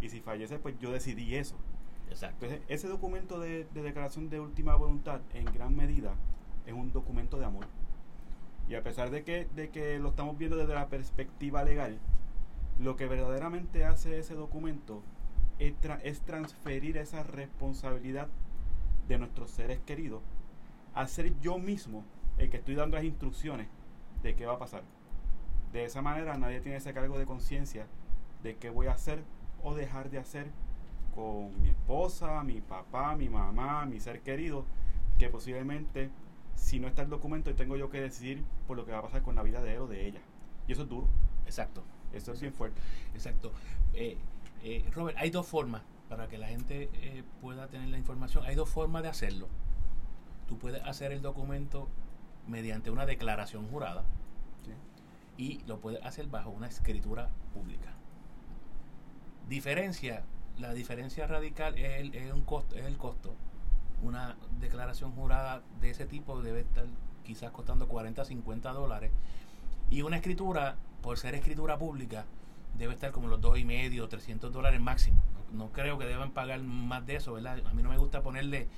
Y 0.00 0.08
si 0.08 0.20
fallece, 0.20 0.58
pues 0.58 0.78
yo 0.80 0.90
decidí 0.90 1.36
eso. 1.36 1.56
Exacto. 2.08 2.46
Entonces, 2.46 2.66
ese 2.68 2.88
documento 2.88 3.40
de, 3.40 3.66
declaración 3.74 4.30
de 4.30 4.40
última 4.40 4.74
voluntad, 4.74 5.20
en 5.32 5.44
gran 5.46 5.74
medida, 5.74 6.14
es 6.66 6.72
un 6.72 6.92
documento 6.92 7.38
de 7.38 7.46
amor. 7.46 7.66
Y 8.68 8.74
a 8.74 8.82
pesar 8.82 9.10
de 9.10 9.24
que, 9.24 9.46
de 9.54 9.70
que 9.70 9.98
lo 9.98 10.10
estamos 10.10 10.38
viendo 10.38 10.56
desde 10.56 10.74
la 10.74 10.88
perspectiva 10.88 11.64
legal, 11.64 11.98
lo 12.78 12.96
que 12.96 13.06
verdaderamente 13.06 13.84
hace 13.84 14.18
ese 14.18 14.34
documento 14.34 15.02
es, 15.58 15.74
es 16.02 16.20
transferir 16.22 16.96
esa 16.96 17.22
responsabilidad 17.22 18.28
de 19.08 19.18
nuestros 19.18 19.50
seres 19.50 19.80
queridos 19.80 20.22
a 20.94 21.06
ser 21.06 21.38
yo 21.40 21.58
mismo 21.58 22.04
el 22.38 22.50
que 22.50 22.56
estoy 22.56 22.74
dando 22.74 22.96
las 22.96 23.04
instrucciones 23.04 23.68
de 24.22 24.34
qué 24.34 24.46
va 24.46 24.54
a 24.54 24.58
pasar. 24.58 24.82
De 25.72 25.84
esa 25.84 26.02
manera 26.02 26.38
nadie 26.38 26.60
tiene 26.60 26.78
ese 26.78 26.94
cargo 26.94 27.18
de 27.18 27.26
conciencia 27.26 27.86
de 28.42 28.56
qué 28.56 28.70
voy 28.70 28.86
a 28.86 28.92
hacer 28.92 29.22
o 29.62 29.74
dejar 29.74 30.10
de 30.10 30.18
hacer 30.18 30.46
con 31.14 31.60
mi 31.62 31.70
esposa, 31.70 32.42
mi 32.42 32.60
papá, 32.60 33.16
mi 33.16 33.28
mamá, 33.28 33.86
mi 33.86 34.00
ser 34.00 34.20
querido, 34.22 34.64
que 35.18 35.28
posiblemente 35.28 36.10
si 36.54 36.78
no 36.80 36.88
está 36.88 37.02
el 37.02 37.10
documento 37.10 37.54
tengo 37.54 37.76
yo 37.76 37.90
que 37.90 38.00
decidir 38.00 38.44
por 38.66 38.76
lo 38.76 38.84
que 38.84 38.92
va 38.92 38.98
a 38.98 39.02
pasar 39.02 39.22
con 39.22 39.34
la 39.34 39.42
vida 39.42 39.62
de 39.62 39.74
él 39.74 39.80
o 39.80 39.86
de 39.86 40.06
ella. 40.06 40.20
Y 40.66 40.72
eso 40.72 40.82
es 40.82 40.88
duro. 40.88 41.08
Exacto. 41.46 41.82
Eso 42.12 42.32
es 42.32 42.40
bien 42.40 42.52
fuerte. 42.52 42.80
Exacto. 43.14 43.52
Eh, 43.92 44.16
eh, 44.62 44.84
Robert, 44.92 45.18
hay 45.18 45.30
dos 45.30 45.46
formas 45.46 45.82
para 46.08 46.28
que 46.28 46.38
la 46.38 46.46
gente 46.46 46.88
eh, 46.94 47.24
pueda 47.40 47.68
tener 47.68 47.88
la 47.88 47.98
información. 47.98 48.44
Hay 48.46 48.54
dos 48.54 48.68
formas 48.68 49.02
de 49.02 49.08
hacerlo. 49.08 49.48
Tú 50.46 50.58
puedes 50.58 50.82
hacer 50.84 51.12
el 51.12 51.22
documento 51.22 51.88
mediante 52.46 52.90
una 52.90 53.06
declaración 53.06 53.66
jurada 53.68 54.04
y 55.36 55.60
lo 55.66 55.80
puedes 55.80 56.04
hacer 56.04 56.28
bajo 56.28 56.50
una 56.50 56.68
escritura 56.68 57.30
pública. 57.52 57.92
Diferencia, 59.48 60.24
la 60.58 60.72
diferencia 60.72 61.26
radical 61.26 61.76
es 61.78 62.00
el, 62.00 62.14
es 62.14 62.32
un 62.32 62.42
costo, 62.42 62.76
es 62.76 62.84
el 62.84 62.96
costo. 62.96 63.34
Una 64.02 64.36
declaración 64.60 65.12
jurada 65.12 65.62
de 65.80 65.90
ese 65.90 66.06
tipo 66.06 66.42
debe 66.42 66.60
estar 66.60 66.86
quizás 67.24 67.50
costando 67.50 67.88
40, 67.88 68.24
50 68.24 68.72
dólares. 68.72 69.10
Y 69.90 70.02
una 70.02 70.16
escritura, 70.16 70.76
por 71.02 71.18
ser 71.18 71.34
escritura 71.34 71.78
pública, 71.78 72.26
debe 72.76 72.94
estar 72.94 73.12
como 73.12 73.28
los 73.28 73.40
dos 73.40 73.58
y 73.58 73.64
medio, 73.64 74.08
300 74.08 74.52
dólares 74.52 74.80
máximo. 74.80 75.22
No, 75.52 75.70
creo 75.70 75.98
que 75.98 76.06
deban 76.06 76.32
pagar 76.32 76.60
más 76.62 77.06
de 77.06 77.16
eso, 77.16 77.34
¿verdad? 77.34 77.60
A 77.66 77.74
mí 77.74 77.82
no 77.82 77.88
me 77.88 77.98
gusta 77.98 78.22
ponerle 78.22 78.68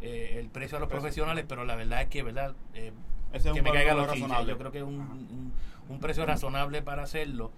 eh, 0.00 0.36
el 0.38 0.48
precio 0.48 0.76
a 0.76 0.80
los 0.80 0.88
profesionales, 0.88 1.44
pero 1.48 1.64
la 1.64 1.76
verdad 1.76 2.02
es 2.02 2.08
que, 2.08 2.22
¿verdad? 2.22 2.54
Eh, 2.74 2.92
que 3.32 3.62
me 3.62 3.72
caiga 3.72 3.94
los 3.94 4.06
razonable. 4.06 4.52
Yo 4.52 4.58
creo 4.58 4.72
que 4.72 4.78
es 4.78 4.84
un, 4.84 5.00
un, 5.00 5.52
precio 6.00 6.26
razonable 6.26 6.82
para 6.82 7.02
hacerlo. 7.02 7.52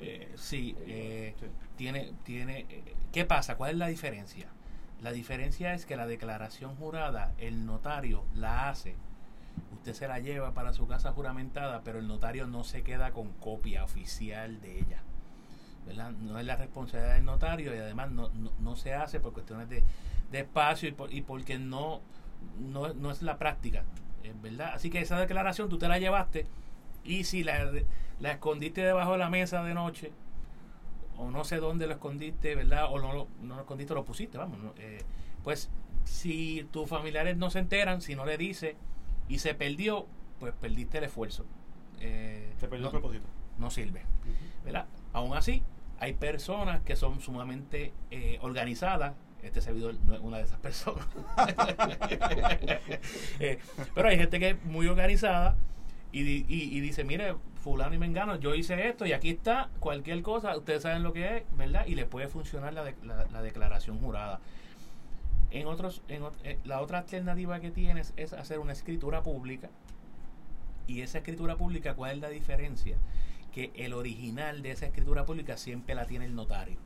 Eh, 0.00 0.32
sí, 0.36 0.76
eh, 0.86 1.34
tiene, 1.76 2.12
tiene. 2.24 2.66
¿Qué 3.12 3.24
pasa? 3.24 3.56
¿Cuál 3.56 3.72
es 3.72 3.76
la 3.76 3.86
diferencia? 3.88 4.48
La 5.00 5.12
diferencia 5.12 5.74
es 5.74 5.86
que 5.86 5.96
la 5.96 6.06
declaración 6.06 6.76
jurada, 6.76 7.32
el 7.38 7.64
notario 7.66 8.24
la 8.34 8.68
hace 8.68 8.96
usted 9.72 9.94
se 9.94 10.08
la 10.08 10.18
lleva 10.18 10.52
para 10.52 10.72
su 10.72 10.86
casa 10.86 11.12
juramentada, 11.12 11.82
pero 11.82 11.98
el 11.98 12.06
notario 12.06 12.46
no 12.46 12.64
se 12.64 12.82
queda 12.82 13.12
con 13.12 13.32
copia 13.34 13.84
oficial 13.84 14.60
de 14.60 14.78
ella. 14.78 15.02
No 16.20 16.38
es 16.38 16.46
la 16.46 16.56
responsabilidad 16.56 17.14
del 17.14 17.24
notario 17.24 17.74
y 17.74 17.78
además 17.78 18.10
no, 18.10 18.28
no, 18.28 18.76
se 18.76 18.94
hace 18.94 19.18
por 19.18 19.32
cuestiones 19.32 19.68
de, 19.68 19.82
espacio 20.32 20.88
y, 20.88 21.16
y 21.16 21.22
porque 21.22 21.58
no, 21.58 22.00
no, 22.58 23.10
es 23.10 23.22
la 23.22 23.38
práctica, 23.38 23.84
¿verdad? 24.42 24.72
Así 24.74 24.90
que 24.90 25.00
esa 25.00 25.18
declaración 25.18 25.68
tú 25.68 25.78
te 25.78 25.88
la 25.88 25.98
llevaste 25.98 26.46
y 27.04 27.24
si 27.24 27.44
la, 27.44 27.70
la 28.20 28.32
escondiste 28.32 28.82
debajo 28.82 29.12
de 29.12 29.18
la 29.18 29.30
mesa 29.30 29.62
de 29.62 29.74
noche 29.74 30.12
o 31.16 31.30
no 31.30 31.44
sé 31.44 31.56
dónde 31.56 31.86
lo 31.86 31.92
escondiste, 31.92 32.54
¿verdad? 32.54 32.86
O 32.90 32.98
no, 32.98 33.26
no 33.42 33.54
lo 33.54 33.60
escondiste, 33.60 33.94
lo 33.94 34.04
pusiste, 34.04 34.38
vamos. 34.38 34.58
Eh, 34.78 35.02
pues 35.44 35.70
si 36.04 36.66
tus 36.70 36.88
familiares 36.88 37.36
no 37.36 37.50
se 37.50 37.58
enteran, 37.58 38.00
si 38.00 38.14
no 38.14 38.24
le 38.24 38.36
dices 38.38 38.74
y 39.28 39.38
se 39.38 39.54
perdió, 39.54 40.06
pues 40.38 40.54
perdiste 40.54 40.98
el 40.98 41.04
esfuerzo. 41.04 41.44
Eh, 42.00 42.52
se 42.58 42.68
perdió 42.68 42.86
el 42.86 42.90
propósito. 42.90 43.26
No 43.58 43.70
sirve, 43.70 44.02
¿verdad? 44.64 44.86
Aún 45.12 45.36
así, 45.36 45.62
hay 45.98 46.14
personas 46.14 46.80
que 46.80 46.96
son 46.96 47.20
sumamente 47.20 47.92
eh, 48.10 48.38
organizadas. 48.40 49.14
Este 49.42 49.60
servidor 49.60 49.94
no 50.04 50.14
es 50.14 50.20
una 50.20 50.38
de 50.38 50.44
esas 50.44 50.58
personas. 50.58 51.06
Eh, 53.38 53.58
pero 53.94 54.08
hay 54.08 54.18
gente 54.18 54.38
que 54.38 54.50
es 54.50 54.64
muy 54.64 54.86
organizada 54.86 55.56
y, 56.12 56.80
dice, 56.80 57.04
mire, 57.04 57.36
fulano 57.62 57.94
y 57.94 57.98
mengano, 57.98 58.36
yo 58.36 58.54
hice 58.54 58.88
esto 58.88 59.06
y 59.06 59.12
aquí 59.12 59.30
está 59.30 59.70
cualquier 59.78 60.22
cosa, 60.22 60.56
ustedes 60.56 60.82
saben 60.82 61.02
lo 61.02 61.12
que 61.12 61.36
es, 61.36 61.42
¿verdad? 61.56 61.86
Y 61.86 61.94
le 61.94 62.06
puede 62.06 62.28
funcionar 62.28 62.72
la, 62.72 62.92
la, 63.30 63.42
declaración 63.42 63.98
jurada. 64.00 64.40
En 65.50 65.66
otros, 65.66 66.02
en, 66.08 66.22
eh, 66.44 66.58
la 66.64 66.80
otra 66.80 66.98
alternativa 66.98 67.60
que 67.60 67.70
tienes 67.70 68.12
es 68.16 68.32
hacer 68.32 68.58
una 68.58 68.72
escritura 68.72 69.22
pública. 69.22 69.68
Y 70.86 71.02
esa 71.02 71.18
escritura 71.18 71.56
pública, 71.56 71.94
¿cuál 71.94 72.16
es 72.16 72.18
la 72.18 72.28
diferencia? 72.28 72.96
que 73.50 73.72
el 73.74 73.92
original 73.92 74.62
de 74.62 74.72
esa 74.72 74.86
escritura 74.86 75.24
pública 75.24 75.56
siempre 75.56 75.94
la 75.94 76.06
tiene 76.06 76.24
el 76.24 76.34
notario. 76.34 76.78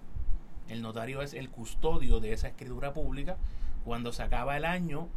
El 0.68 0.82
notario 0.82 1.20
es 1.22 1.34
el 1.34 1.50
custodio 1.50 2.20
de 2.20 2.32
esa 2.32 2.48
escritura 2.48 2.92
pública. 2.92 3.36
Cuando 3.84 4.12
se 4.12 4.22
acaba 4.22 4.56
el 4.56 4.64
año, 4.64 5.08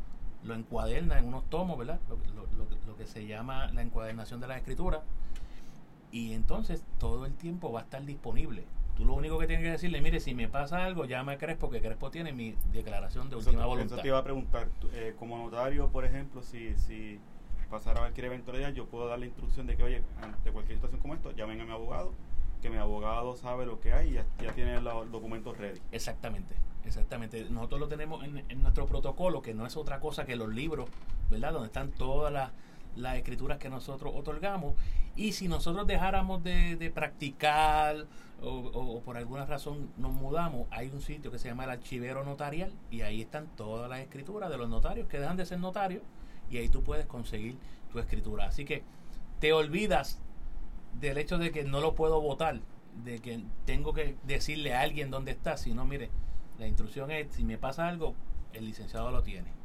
lo 0.43 0.55
encuaderna 0.55 1.17
en 1.17 1.25
unos 1.25 1.49
tomos, 1.49 1.77
¿verdad? 1.77 1.99
Lo, 2.09 2.86
que 2.97 3.07
se 3.07 3.25
llama 3.25 3.71
la 3.71 3.81
encuadernación 3.81 4.39
de 4.39 4.47
la 4.47 4.57
escritura. 4.57 5.03
Y 6.11 6.33
entonces 6.33 6.83
todo 6.99 7.25
el 7.25 7.33
tiempo 7.33 7.71
va 7.71 7.81
a 7.81 7.83
estar 7.83 8.03
disponible. 8.03 8.65
Tú 8.95 9.05
lo 9.05 9.13
único 9.13 9.37
que 9.37 9.45
tienes 9.45 9.63
que 9.63 9.71
decirle, 9.71 10.01
mire, 10.01 10.19
si 10.19 10.33
me 10.33 10.47
pasa 10.47 10.83
algo, 10.83 11.05
llama 11.05 11.33
a 11.33 11.37
Crespo, 11.37 11.69
que 11.69 11.81
Crespo 11.81 12.09
tiene 12.09 12.33
mi 12.33 12.55
declaración 12.73 13.29
de 13.29 13.35
última 13.35 13.65
voluntad. 13.65 13.97
Eso 13.97 14.01
te 14.01 14.07
iba 14.07 14.17
a 14.17 14.23
preguntar, 14.23 14.69
eh, 14.93 15.15
como 15.19 15.37
notario, 15.37 15.89
por 15.89 16.03
ejemplo, 16.03 16.41
si, 16.41 16.75
si 16.75 17.19
pasar 17.69 17.97
a 17.97 17.99
cualquier 18.01 18.25
eventualidad, 18.27 18.73
yo 18.73 18.85
puedo 18.87 19.07
dar 19.07 19.19
la 19.19 19.25
instrucción 19.25 19.67
de 19.67 19.75
que, 19.75 19.83
oye, 19.83 20.01
ante 20.21 20.51
cualquier 20.51 20.77
situación 20.77 21.01
como 21.01 21.13
esto, 21.13 21.31
llamen 21.31 21.61
a 21.61 21.65
mi 21.65 21.71
abogado, 21.71 22.13
que 22.61 22.69
mi 22.69 22.77
abogado 22.77 23.35
sabe 23.35 23.65
lo 23.65 23.79
que 23.79 23.93
hay 23.93 24.09
y 24.09 24.13
ya, 24.13 24.53
tiene 24.53 24.81
los 24.81 25.11
documentos 25.11 25.57
ready. 25.57 25.79
Exactamente, 25.91 26.55
exactamente. 26.85 27.45
Nosotros 27.49 27.79
lo 27.81 27.87
tenemos 27.87 28.23
en, 28.23 28.61
nuestro 28.63 28.87
protocolo, 28.87 29.41
que 29.41 29.53
no 29.53 29.65
es 29.65 29.77
otra 29.77 29.99
cosa 29.99 30.25
que 30.25 30.35
los 30.35 30.49
libros, 30.49 30.89
¿verdad? 31.29 31.53
Donde 31.53 31.67
están 31.67 31.91
todas 31.91 32.33
las, 32.33 32.51
escrituras 33.15 33.57
que 33.57 33.69
nosotros 33.69 34.13
otorgamos. 34.15 34.75
Y 35.15 35.33
si 35.33 35.47
nosotros 35.47 35.87
dejáramos 35.87 36.43
de, 36.43 36.91
practicar 36.93 38.05
o, 38.41 38.49
o, 38.49 39.01
por 39.01 39.17
alguna 39.17 39.45
razón 39.45 39.89
nos 39.97 40.11
mudamos, 40.11 40.67
hay 40.69 40.89
un 40.89 41.01
sitio 41.01 41.31
que 41.31 41.39
se 41.39 41.49
llama 41.49 41.63
el 41.63 41.71
archivero 41.71 42.23
notarial 42.23 42.71
y 42.91 43.01
ahí 43.01 43.21
están 43.21 43.47
todas 43.55 43.89
las 43.89 43.99
escrituras 43.99 44.49
de 44.49 44.57
los 44.57 44.69
notarios 44.69 45.07
que 45.07 45.19
dejan 45.19 45.37
de 45.37 45.45
ser 45.45 45.59
notarios 45.59 46.03
y 46.49 46.57
ahí 46.57 46.69
tú 46.69 46.83
puedes 46.83 47.05
conseguir 47.05 47.57
tu 47.91 47.99
escritura. 47.99 48.45
Así 48.45 48.65
que 48.65 48.83
te 49.39 49.53
olvidas 49.53 50.19
del 50.99 51.17
hecho 51.17 51.37
de 51.37 51.51
que 51.51 51.63
no 51.63 51.81
lo 51.81 51.95
puedo 51.95 52.21
votar, 52.21 52.59
de 53.03 53.19
que 53.19 53.43
tengo 53.65 53.93
que 53.93 54.17
decirle 54.23 54.73
a 54.73 54.81
alguien 54.81 55.11
dónde 55.11 55.31
está, 55.31 55.57
sino 55.57 55.85
mire, 55.85 56.09
la 56.59 56.67
instrucción 56.67 57.11
es, 57.11 57.27
si 57.31 57.43
me 57.43 57.57
pasa 57.57 57.87
algo, 57.87 58.15
el 58.53 58.65
licenciado 58.65 59.11
lo 59.11 59.23
tiene. 59.23 59.56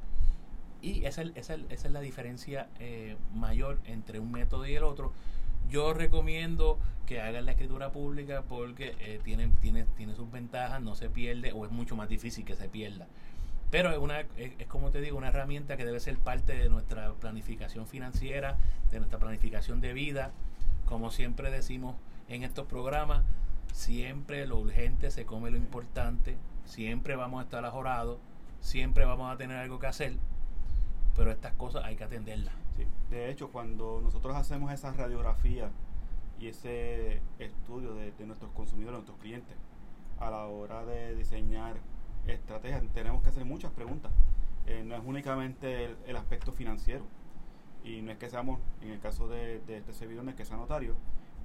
Y 0.83 1.05
esa, 1.07 1.23
es- 1.23 1.33
esa 1.37 1.55
es- 1.55 1.63
esa 1.71 1.87
es 1.89 1.93
la 1.93 2.01
diferencia 2.01 2.69
eh, 2.81 3.17
mayor 3.35 3.79
entre 3.87 4.19
un 4.21 4.31
método 4.33 4.67
y 4.67 4.75
el 4.75 4.85
otro. 4.85 5.13
Yo 5.71 5.95
recomiendo 5.95 6.79
que 7.07 7.21
hagan 7.21 7.47
la 7.47 7.53
escritura 7.53 7.93
pública 7.93 8.43
porque 8.49 8.95
eh, 9.01 9.21
tiene, 9.25 9.49
tiene, 9.61 9.85
tiene 9.97 10.15
sus 10.15 10.31
ventajas, 10.31 10.83
no 10.83 10.95
se 10.95 11.09
pierde 11.09 11.53
o 11.53 11.65
es 11.65 11.71
mucho 11.73 11.97
más 11.97 12.09
difícil 12.09 12.45
que 12.45 12.57
se 12.57 12.69
pierda. 12.69 13.07
Pero 13.71 13.91
es, 13.91 13.99
una, 13.99 14.21
es, 14.21 14.53
es 14.59 14.67
como 14.67 14.91
te 14.91 15.01
digo, 15.01 15.17
una 15.17 15.29
herramienta 15.29 15.77
que 15.79 15.87
debe 15.87 15.99
ser 16.01 16.19
parte 16.19 16.55
de 16.55 16.69
nuestra 16.69 17.13
planificación 17.15 17.87
financiera, 17.87 18.59
de 18.91 18.99
nuestra 18.99 19.19
planificación 19.19 19.81
de 19.81 19.95
vida. 19.95 20.33
Como 20.85 21.11
siempre 21.11 21.51
decimos 21.51 21.97
en 22.29 22.43
estos 22.43 22.67
programas, 22.67 23.23
siempre 23.73 24.47
lo 24.47 24.59
urgente 24.59 25.11
se 25.11 25.25
come 25.25 25.51
lo 25.51 25.57
importante, 25.57 26.37
siempre 26.65 27.17
vamos 27.17 27.41
a 27.41 27.45
estar 27.45 27.65
ajorados, 27.65 28.19
siempre 28.61 29.05
vamos 29.07 29.33
a 29.33 29.37
tener 29.39 29.57
algo 29.57 29.79
que 29.79 29.87
hacer, 29.87 30.17
pero 31.17 31.31
estas 31.31 31.53
cosas 31.55 31.85
hay 31.85 31.97
que 31.97 32.05
atenderlas. 32.05 32.55
Sí. 32.77 32.87
De 33.11 33.31
hecho, 33.31 33.51
cuando 33.51 34.01
nosotros 34.03 34.35
hacemos 34.37 34.73
esa 34.73 34.93
radiografía 34.93 35.71
y 36.39 36.49
ese 36.49 37.21
estudio 37.39 37.95
de, 37.95 38.13
de 38.13 38.27
nuestros 38.27 38.51
consumidores, 38.53 38.95
nuestros 38.99 39.19
clientes, 39.19 39.57
a 40.19 40.31
la 40.31 40.47
hora 40.47 40.85
de 40.85 41.15
diseñar 41.15 41.77
estrategias, 42.27 42.83
tenemos 42.95 43.23
que 43.23 43.29
hacer 43.31 43.45
muchas 43.45 43.73
preguntas. 43.73 44.13
Eh, 44.67 44.83
no 44.85 44.95
es 44.95 45.03
únicamente 45.05 45.85
el, 45.87 45.97
el 46.07 46.17
aspecto 46.17 46.53
financiero, 46.53 47.05
y 47.85 48.01
no 48.03 48.13
es 48.13 48.19
que 48.19 48.31
seamos, 48.31 48.61
en 48.81 48.91
el 48.91 49.01
caso 49.01 49.29
de, 49.29 49.59
de 49.61 49.79
este 49.79 49.93
servidor, 49.93 50.25
no 50.25 50.31
es 50.31 50.37
que 50.37 50.45
sea 50.45 50.57
notario, 50.57 50.95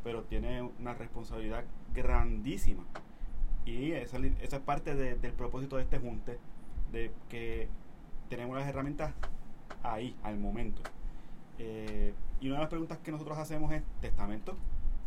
pero 0.03 0.23
tiene 0.23 0.61
una 0.61 0.93
responsabilidad 0.93 1.63
grandísima. 1.93 2.83
Y 3.65 3.91
esa, 3.93 4.17
esa 4.19 4.57
es 4.57 4.61
parte 4.61 4.95
de- 4.95 5.15
del 5.15 5.33
propósito 5.33 5.77
de 5.77 5.83
este 5.83 5.97
junte, 5.99 6.39
de 6.91 7.11
que 7.27 7.67
tenemos 8.29 8.55
las 8.55 8.67
herramientas 8.67 9.13
ahí, 9.83 10.15
al 10.23 10.37
momento. 10.37 10.81
Eh, 11.59 12.13
y 12.39 12.47
una 12.47 12.57
de 12.57 12.61
las 12.61 12.69
preguntas 12.69 12.99
que 12.99 13.11
nosotros 13.11 13.37
hacemos 13.37 13.71
es, 13.71 13.83
testamento, 14.01 14.55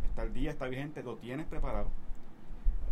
está 0.04 0.22
al 0.22 0.32
día, 0.32 0.50
está 0.50 0.66
vigente, 0.66 1.02
lo 1.02 1.16
tienes 1.16 1.46
preparado. 1.46 1.88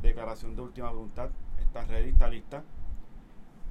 Declaración 0.03 0.55
de 0.55 0.63
última 0.63 0.91
voluntad, 0.91 1.31
está 1.61 1.85
ready, 1.85 2.11
está 2.11 2.29
lista. 2.29 2.63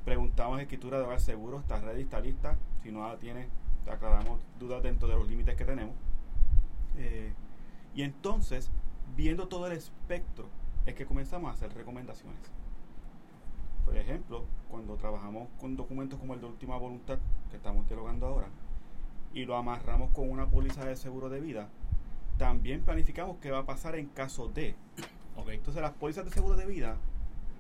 Preguntamos 0.04 0.60
escritura 0.60 0.98
de 0.98 1.06
hogar 1.06 1.22
seguro, 1.22 1.60
está 1.60 1.80
ready, 1.80 2.02
está 2.04 2.20
lista. 2.20 2.58
Si 2.84 2.92
no 2.92 3.08
la 3.08 3.18
tienes, 3.18 3.48
aclaramos 3.90 4.40
dudas 4.60 4.84
dentro 4.84 5.08
de 5.08 5.16
los 5.16 5.28
límites 5.28 5.56
que 5.56 5.66
tenemos. 5.66 5.96
Eh, 6.98 7.34
y 7.96 8.04
entonces, 8.04 8.72
viendo 9.16 9.48
todo 9.48 9.68
el 9.68 9.74
espectro, 9.74 10.48
es 10.86 10.96
que 10.96 11.06
comenzamos 11.06 11.50
a 11.50 11.54
hacer 11.54 11.74
recomendaciones. 11.74 12.40
Por 13.86 13.98
ejemplo, 13.98 14.46
cuando 14.70 14.96
trabajamos 14.96 15.48
con 15.60 15.76
documentos 15.76 16.20
como 16.20 16.34
el 16.34 16.42
de 16.42 16.48
última 16.48 16.78
voluntad, 16.78 17.20
que 17.50 17.58
estamos 17.58 17.88
dialogando 17.88 18.28
ahora, 18.28 18.48
y 19.34 19.46
lo 19.46 19.56
amarramos 19.56 20.12
con 20.12 20.30
una 20.30 20.48
póliza 20.48 20.86
de 20.86 20.96
seguro 20.96 21.30
de 21.30 21.40
vida, 21.42 21.68
también 22.38 22.82
planificamos 22.82 23.38
qué 23.42 23.52
va 23.52 23.60
a 23.60 23.66
pasar 23.66 23.96
en 23.96 24.08
caso 24.08 24.48
de. 24.48 24.76
¿ok? 25.36 25.50
Entonces 25.50 25.82
las 25.82 25.92
pólizas 25.94 26.26
de 26.26 26.32
seguro 26.32 26.56
de 26.56 26.66
vida 26.66 26.98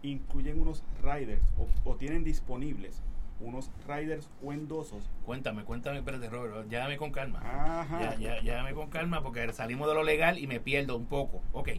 incluyen 0.03 0.59
unos 0.61 0.83
riders 1.03 1.41
o, 1.57 1.89
o 1.91 1.95
tienen 1.95 2.23
disponibles 2.23 3.01
unos 3.39 3.69
riders 3.87 4.31
o 4.43 4.51
endosos. 4.51 5.07
Cuéntame, 5.23 5.63
cuéntame, 5.63 5.99
espérate, 5.99 6.27
Robert, 6.27 6.67
llévame 6.69 6.97
con 6.97 7.11
calma. 7.11 7.39
Ajá. 7.81 7.99
Ya, 7.99 8.15
ya, 8.17 8.39
llévame 8.41 8.73
con 8.73 8.89
calma 8.89 9.21
porque 9.21 9.53
salimos 9.53 9.87
de 9.87 9.93
lo 9.93 10.01
legal 10.01 10.39
y 10.39 10.47
me 10.47 10.59
pierdo 10.59 10.97
un 10.97 11.05
poco. 11.05 11.43
Ok, 11.53 11.69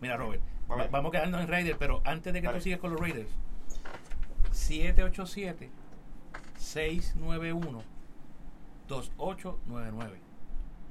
mira, 0.00 0.16
Robert, 0.16 0.40
va- 0.70 0.86
vamos 0.86 1.10
quedando 1.10 1.40
en 1.40 1.48
Raiders, 1.48 1.76
pero 1.80 2.00
antes 2.04 2.32
de 2.32 2.40
que 2.40 2.46
tú 2.48 2.60
sigas 2.60 2.78
con 2.78 2.92
los 2.92 3.00
Raiders, 6.60 7.14
787-691-2899. 8.88 10.18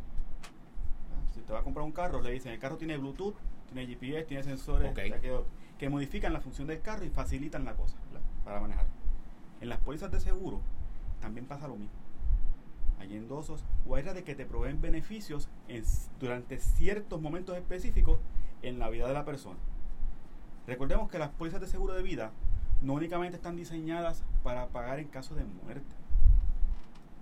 Si 1.32 1.40
te 1.40 1.52
vas 1.52 1.62
a 1.62 1.64
comprar 1.64 1.84
un 1.84 1.92
carro, 1.92 2.20
le 2.22 2.30
dicen 2.30 2.52
el 2.52 2.58
carro 2.58 2.76
tiene 2.76 2.96
Bluetooth, 2.96 3.34
tiene 3.66 3.86
GPS, 3.86 4.24
tiene 4.24 4.42
sensores 4.44 4.90
Ok. 4.90 4.98
Que, 5.78 5.88
modifican 5.88 6.32
la 6.32 6.40
función 6.40 6.66
del 6.66 6.80
carro 6.80 7.04
y 7.04 7.10
facilitan 7.10 7.64
la 7.64 7.74
cosa 7.74 7.96
para 8.44 8.60
manejar. 8.60 8.86
En 9.60 9.68
las 9.68 9.78
pólizas 9.80 10.10
de 10.10 10.20
seguro 10.20 10.60
también 11.20 11.46
pasa 11.46 11.68
lo 11.68 11.76
mismo. 11.76 11.94
Hay 12.98 13.16
endosos 13.16 13.64
o 13.86 13.96
hay 13.96 14.02
de 14.02 14.24
que 14.24 14.34
te 14.34 14.46
proveen 14.46 14.80
beneficios 14.80 15.48
en 15.68 15.84
durante 16.20 16.58
ciertos 16.58 17.20
momentos 17.20 17.56
específicos 17.56 18.18
en 18.62 18.78
la 18.78 18.88
vida 18.88 19.06
de 19.06 19.14
la 19.14 19.24
persona. 19.24 19.58
Recordemos 20.66 21.10
que 21.10 21.18
las 21.18 21.30
pólizas 21.30 21.60
de 21.60 21.66
seguro 21.66 21.94
de 21.94 22.02
vida 22.02 22.32
no 22.80 22.94
únicamente 22.94 23.36
están 23.36 23.56
diseñadas 23.56 24.24
para 24.42 24.68
pagar 24.68 24.98
en 24.98 25.08
caso 25.08 25.34
de 25.34 25.44
muerte, 25.44 25.94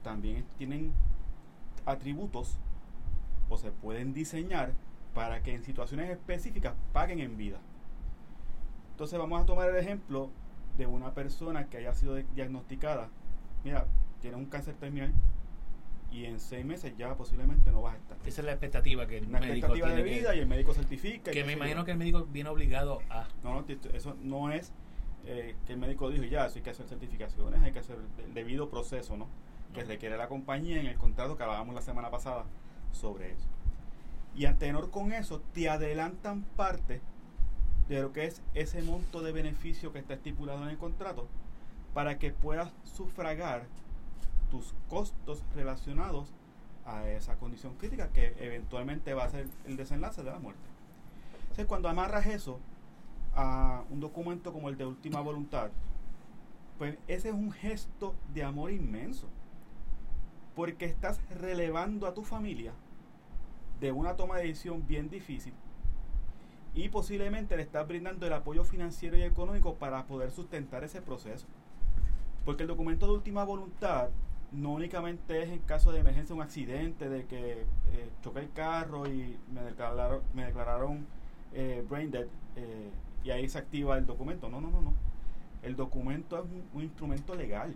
también 0.03 0.45
tienen 0.59 0.93
atributos 1.87 2.59
o 3.49 3.57
se 3.57 3.71
pueden 3.71 4.13
diseñar 4.13 4.73
para 5.15 5.43
que 5.43 5.55
en 5.55 5.63
situaciones 5.63 6.11
específicas 6.11 6.75
paguen 6.93 7.21
en 7.21 7.37
vida. 7.37 7.59
Entonces 8.93 9.19
vamos 9.19 9.43
a 9.43 9.47
tomar 9.47 9.69
el 9.69 9.77
ejemplo 9.77 10.31
de 10.77 10.87
una 10.87 11.13
persona 11.13 11.67
que 11.69 11.79
haya 11.79 11.93
sido 11.95 12.15
de- 12.15 12.27
diagnosticada, 12.35 13.09
mira, 13.65 13.87
tiene 14.21 14.37
un 14.37 14.47
cáncer 14.47 14.75
terminal 14.77 15.13
y 16.11 16.27
en 16.27 16.39
seis 16.41 16.65
meses 16.65 16.95
ya 16.97 17.15
posiblemente 17.17 17.71
no 17.73 17.83
vas 17.83 17.95
a 17.95 17.99
estar. 17.99 18.17
Esa 18.25 18.41
es 18.43 18.45
la 18.45 18.53
expectativa 18.53 19.07
que 19.07 19.19
el 19.19 19.27
Una 19.27 19.41
médico 19.41 19.55
expectativa 19.67 19.89
de 19.89 19.95
tiene 19.95 20.11
que- 20.11 20.19
vida 20.21 20.35
y 20.35 20.39
el 20.41 20.47
médico 20.47 20.75
certifica. 20.75 21.31
que 21.31 21.45
me 21.45 21.53
imagino 21.53 21.85
que 21.85 21.91
el 21.93 21.99
médico 21.99 22.27
viene 22.31 22.51
obligado 22.51 23.01
a 23.11 23.27
No, 23.43 23.55
no, 23.55 23.65
eso 23.95 24.17
no 24.23 24.51
es 24.53 24.73
eh, 25.25 25.55
que 25.67 25.73
el 25.75 25.79
médico 25.79 26.11
dijo 26.11 26.25
ya, 26.25 26.47
eso 26.47 26.57
hay 26.57 26.63
que 26.63 26.71
hacer 26.71 26.87
certificaciones, 26.87 27.63
hay 27.63 27.73
que 27.73 27.79
hacer 27.79 27.97
el 28.25 28.35
debido 28.35 28.69
proceso, 28.69 29.17
¿no? 29.17 29.29
Que 29.73 29.85
requiere 29.85 30.17
la 30.17 30.29
compañía 30.29 30.81
en 30.81 30.87
el 30.87 30.97
contrato 30.97 31.37
que 31.37 31.43
hablábamos 31.45 31.75
la 31.75 31.81
semana 31.83 32.11
pasada 32.11 32.45
sobre 32.91 33.33
eso. 33.33 33.47
Y 34.35 34.47
a 34.47 34.59
tenor 34.59 34.91
con 34.91 35.13
eso, 35.13 35.41
te 35.55 35.69
adelantan 35.69 36.43
parte 36.43 37.01
de 37.89 38.03
lo 38.03 38.13
que 38.13 38.27
es 38.27 38.43
ese 38.55 38.83
monto 38.83 39.23
de 39.23 39.33
beneficio 39.33 39.93
que 39.93 39.99
está 39.99 40.15
estipulado 40.15 40.63
en 40.63 40.71
el 40.71 40.79
contrato 40.79 41.29
para 41.95 42.19
que 42.19 42.31
puedas 42.31 42.73
sufragar 42.85 43.67
tus 44.51 44.75
costos 44.89 45.43
relacionados 45.55 46.33
a 46.85 47.09
esa 47.09 47.37
condición 47.37 47.75
crítica 47.75 48.09
que 48.09 48.35
eventualmente 48.39 49.15
va 49.15 49.25
a 49.25 49.31
ser 49.31 49.47
el 49.67 49.77
desenlace 49.77 50.23
de 50.23 50.31
la 50.31 50.39
muerte. 50.39 50.63
Entonces, 51.43 51.67
cuando 51.67 51.89
amarras 51.89 52.27
eso 52.27 52.61
a 53.35 53.85
un 53.91 54.01
documento 54.01 54.53
como 54.53 54.69
el 54.69 54.77
de 54.77 54.87
última 54.87 55.21
voluntad, 55.21 55.71
pues 56.79 56.97
ese 57.09 57.29
es 57.29 57.35
un 57.35 57.53
gesto 57.53 58.15
de 58.35 58.43
amor 58.43 58.73
inmenso. 58.73 59.29
Porque 60.55 60.85
estás 60.85 61.21
relevando 61.31 62.07
a 62.07 62.15
tu 62.15 62.25
familia 62.25 62.73
de 63.81 63.93
una 63.93 64.17
toma 64.17 64.37
de 64.37 64.49
decisión 64.49 64.87
bien 64.87 65.09
difícil 65.09 65.55
y 66.75 66.89
posiblemente 66.89 67.57
le 67.57 67.63
estás 67.63 67.87
brindando 67.87 68.27
el 68.27 68.33
apoyo 68.33 68.65
financiero 68.65 69.17
y 69.17 69.23
económico 69.23 69.75
para 69.75 70.07
poder 70.07 70.31
sustentar 70.31 70.85
ese 70.85 71.03
proceso. 71.03 71.47
Porque 72.45 72.63
el 72.63 72.69
documento 72.69 73.07
de 73.07 73.13
última 73.13 73.45
voluntad 73.45 74.09
no 74.53 74.73
únicamente 74.73 75.43
es 75.43 75.51
en 75.51 75.61
caso 75.61 75.93
de 75.93 76.01
emergencia, 76.01 76.35
un 76.35 76.43
accidente, 76.43 77.09
de 77.09 77.27
que 77.27 77.61
eh, 77.61 78.11
choqué 78.23 78.41
el 78.41 78.53
carro 78.53 79.07
y 79.07 79.39
me 79.53 79.63
declararon, 79.63 80.23
me 80.35 80.45
declararon 80.45 81.07
eh, 81.55 81.85
brain 81.89 82.11
dead 82.11 82.27
eh, 82.57 82.91
y 83.25 83.31
ahí 83.31 83.49
se 83.49 83.59
activa 83.59 83.97
el 83.97 84.07
documento. 84.07 84.49
No, 84.49 84.61
no, 84.61 84.71
no, 84.71 84.81
no. 84.81 84.95
El 85.63 85.77
documento 85.77 86.39
es 86.39 86.45
un, 86.45 86.65
un 86.75 86.83
instrumento 86.83 87.35
legal 87.35 87.75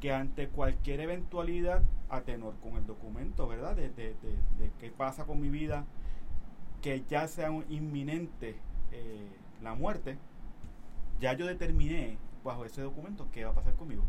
que 0.00 0.12
ante 0.12 0.48
cualquier 0.48 1.00
eventualidad 1.00 1.82
a 2.08 2.20
tenor 2.20 2.54
con 2.62 2.76
el 2.76 2.86
documento, 2.86 3.48
¿verdad? 3.48 3.76
De, 3.76 3.88
de, 3.90 4.14
de, 4.22 4.32
de 4.58 4.70
qué 4.80 4.90
pasa 4.90 5.24
con 5.24 5.40
mi 5.40 5.48
vida, 5.48 5.84
que 6.82 7.04
ya 7.08 7.26
sea 7.28 7.50
un 7.50 7.64
inminente 7.68 8.56
eh, 8.92 9.28
la 9.62 9.74
muerte, 9.74 10.16
ya 11.20 11.32
yo 11.34 11.46
determiné 11.46 12.16
bajo 12.44 12.64
ese 12.64 12.82
documento 12.82 13.26
qué 13.32 13.44
va 13.44 13.50
a 13.50 13.54
pasar 13.54 13.74
conmigo 13.74 14.04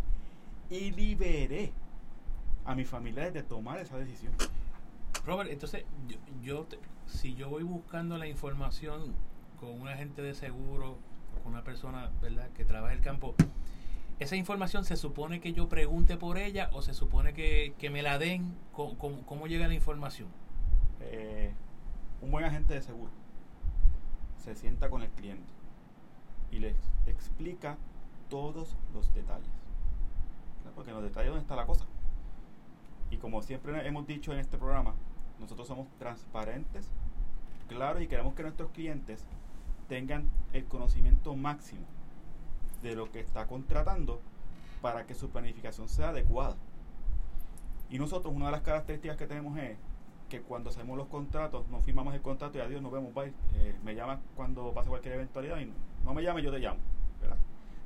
y 0.70 0.92
liberé 0.92 1.72
a 2.66 2.76
mis 2.76 2.88
familiares 2.88 3.34
de 3.34 3.42
tomar 3.44 3.80
esa 3.80 3.98
decisión. 3.98 4.32
Robert, 5.26 5.50
entonces, 5.50 5.84
yo, 6.08 6.18
yo 6.44 6.64
te- 6.66 6.80
si 7.08 7.34
yo 7.36 7.50
voy 7.50 7.64
buscando 7.64 8.18
la 8.18 8.28
información 8.28 9.14
con 9.60 9.82
un 9.82 9.88
agente 9.88 10.22
de 10.22 10.36
seguro, 10.36 10.98
con 11.44 11.54
una 11.54 11.64
persona, 11.64 12.12
¿verdad?, 12.22 12.50
que 12.52 12.64
trabaja 12.66 12.94
el 12.94 13.02
campo, 13.02 13.34
¿esa 14.20 14.36
información 14.36 14.86
se 14.86 14.96
supone 14.96 15.40
que 15.42 15.54
yo 15.54 15.68
pregunte 15.68 16.18
por 16.18 16.38
ella 16.38 16.70
o 16.74 16.82
se 16.84 16.94
supone 16.94 17.34
que, 17.34 17.74
que 17.80 17.90
me 17.90 18.04
la 18.04 18.20
den? 18.20 18.54
¿Cómo, 18.74 18.98
cómo- 18.98 19.26
cómo 19.26 19.48
llega 19.48 19.68
la 19.68 19.74
información? 19.74 20.28
Eh, 21.02 21.52
un 22.22 22.32
buen 22.32 22.46
agente 22.46 22.74
de 22.74 22.82
seguro 22.82 23.12
se 24.38 24.56
sienta 24.56 24.90
con 24.90 25.02
el 25.02 25.10
cliente 25.10 25.52
y 26.52 26.60
les 26.60 26.76
explica 27.06 27.78
todos 28.30 28.76
los 28.94 29.14
detalles. 29.14 29.50
Porque 30.76 30.92
en 30.92 30.96
los 30.96 31.04
detalles 31.04 31.30
donde 31.30 31.42
está 31.42 31.56
la 31.56 31.66
cosa. 31.66 31.86
Y 33.12 33.18
como 33.18 33.42
siempre 33.42 33.88
hemos 33.88 34.08
dicho 34.08 34.32
en 34.32 34.40
este 34.40 34.58
programa, 34.58 34.94
nosotros 35.40 35.68
somos 35.68 35.88
transparentes, 35.98 36.90
claros 37.68 38.02
y 38.02 38.08
queremos 38.08 38.36
que 38.36 38.44
nuestros 38.44 38.72
clientes 38.72 39.26
tengan 39.88 40.30
el 40.54 40.66
conocimiento 40.66 41.36
máximo 41.36 41.86
de 42.84 42.96
lo 42.96 43.12
que 43.12 43.20
está 43.20 43.48
contratando 43.48 44.22
para 44.82 45.06
que 45.06 45.16
su 45.16 45.30
planificación 45.30 45.90
sea 45.90 46.10
adecuada. 46.10 46.56
Y 47.90 47.98
nosotros 47.98 48.34
una 48.34 48.46
de 48.46 48.52
las 48.52 48.62
características 48.62 49.18
que 49.18 49.28
tenemos 49.28 49.58
es 49.58 49.78
que 50.30 50.42
cuando 50.42 50.70
hacemos 50.70 50.98
los 50.98 51.08
contratos, 51.08 51.68
nos 51.70 51.84
firmamos 51.84 52.13
el 52.13 52.22
contrato 52.22 52.58
y 52.58 52.62
adiós, 52.62 52.82
nos 52.82 52.92
vemos, 52.92 53.13
bye. 53.13 53.34
Eh, 53.56 53.76
me 53.84 53.96
llama 53.96 54.22
cuando 54.36 54.72
pase 54.74 54.89
cualquier 54.89 55.15
eventualidad 55.15 55.60
y 55.60 55.72
no, 56.06 56.13
me 56.13 56.24
llame, 56.24 56.42
yo 56.42 56.52
te 56.52 56.60
llamo. 56.60 56.80
¿verdad? 57.20 57.38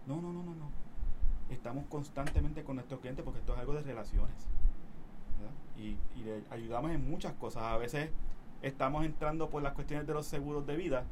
No, 0.06 0.21
no, 0.21 0.32
no, 0.34 0.43
no, 0.43 0.53
no. 0.53 0.69
Estamos 1.49 1.86
constantemente 1.88 2.63
con 2.63 2.75
nuestros 2.75 2.99
clientes 2.99 3.23
porque 3.23 3.39
esto 3.39 3.53
es 3.53 3.60
algo 3.60 3.73
de 3.73 3.82
relaciones. 3.82 4.47
Y, 5.77 5.97
y 6.15 6.23
le 6.23 6.43
ayudamos 6.51 6.91
en 6.91 7.10
muchas 7.10 7.34
cosas. 7.34 7.63
A 7.63 7.77
veces 7.77 8.12
estamos 8.62 9.06
entrando 9.06 9.49
por 9.49 9.63
las 9.63 9.73
cuestiones 9.73 10.06
de 10.06 10.13
los 10.13 10.25
seguros 10.25 10.67
de 10.67 10.75
vida 10.75 11.03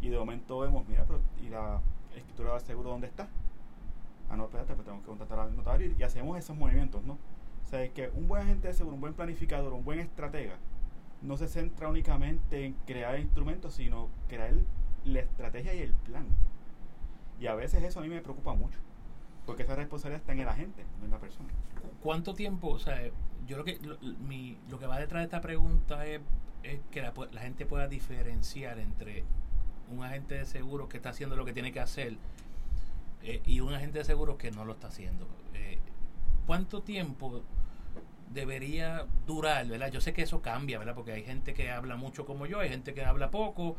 y 0.00 0.08
de 0.08 0.18
momento 0.18 0.60
vemos, 0.60 0.86
mira, 0.88 1.04
pero 1.06 1.20
¿y 1.42 1.48
la 1.48 1.80
escritura 2.14 2.52
del 2.52 2.60
seguro 2.62 2.90
dónde 2.90 3.06
está? 3.06 3.28
Ah, 4.30 4.36
no, 4.36 4.44
espérate, 4.44 4.74
pues 4.74 4.84
tenemos 4.84 5.02
que 5.02 5.08
contactar 5.08 5.40
al 5.40 5.56
notario 5.56 5.92
y 5.98 6.02
hacemos 6.02 6.38
esos 6.38 6.56
movimientos, 6.56 7.02
¿no? 7.04 7.18
O 7.70 7.72
sea, 7.72 7.84
es 7.84 7.92
que 7.92 8.10
un 8.14 8.26
buen 8.26 8.42
agente 8.42 8.66
de 8.66 8.74
seguro, 8.74 8.96
un 8.96 9.00
buen 9.00 9.14
planificador, 9.14 9.72
un 9.72 9.84
buen 9.84 10.00
estratega, 10.00 10.56
no 11.22 11.36
se 11.36 11.46
centra 11.46 11.86
únicamente 11.86 12.66
en 12.66 12.74
crear 12.84 13.16
instrumentos, 13.20 13.74
sino 13.74 14.08
crear 14.26 14.54
la 15.04 15.20
estrategia 15.20 15.72
y 15.72 15.78
el 15.78 15.92
plan. 15.92 16.26
Y 17.38 17.46
a 17.46 17.54
veces 17.54 17.84
eso 17.84 18.00
a 18.00 18.02
mí 18.02 18.08
me 18.08 18.22
preocupa 18.22 18.54
mucho, 18.54 18.80
porque 19.46 19.62
esa 19.62 19.76
responsabilidad 19.76 20.20
está 20.20 20.32
en 20.32 20.40
el 20.40 20.48
agente, 20.48 20.84
no 20.98 21.04
en 21.04 21.12
la 21.12 21.20
persona. 21.20 21.48
¿Cuánto 22.02 22.34
tiempo, 22.34 22.70
o 22.70 22.78
sea, 22.80 23.08
yo 23.46 23.56
lo 23.56 23.62
que, 23.62 23.78
lo, 23.78 23.96
mi, 24.26 24.58
lo 24.68 24.80
que 24.80 24.86
va 24.86 24.98
detrás 24.98 25.20
de 25.20 25.24
esta 25.26 25.40
pregunta 25.40 26.04
es, 26.06 26.20
es 26.64 26.80
que 26.90 27.02
la, 27.02 27.14
la 27.30 27.40
gente 27.40 27.66
pueda 27.66 27.86
diferenciar 27.86 28.80
entre 28.80 29.22
un 29.92 30.02
agente 30.02 30.34
de 30.34 30.44
seguro 30.44 30.88
que 30.88 30.96
está 30.96 31.10
haciendo 31.10 31.36
lo 31.36 31.44
que 31.44 31.52
tiene 31.52 31.70
que 31.70 31.78
hacer 31.78 32.16
eh, 33.22 33.42
y 33.46 33.60
un 33.60 33.74
agente 33.74 33.98
de 33.98 34.04
seguro 34.04 34.38
que 34.38 34.50
no 34.50 34.64
lo 34.64 34.72
está 34.72 34.88
haciendo. 34.88 35.28
Eh, 35.54 35.78
¿Cuánto 36.46 36.82
tiempo 36.82 37.44
debería 38.30 39.06
durar, 39.26 39.66
verdad? 39.66 39.90
Yo 39.90 40.00
sé 40.00 40.12
que 40.12 40.22
eso 40.22 40.40
cambia, 40.40 40.78
¿verdad? 40.78 40.94
Porque 40.94 41.12
hay 41.12 41.22
gente 41.22 41.52
que 41.54 41.70
habla 41.70 41.96
mucho 41.96 42.24
como 42.24 42.46
yo, 42.46 42.60
hay 42.60 42.68
gente 42.68 42.94
que 42.94 43.04
habla 43.04 43.30
poco, 43.30 43.76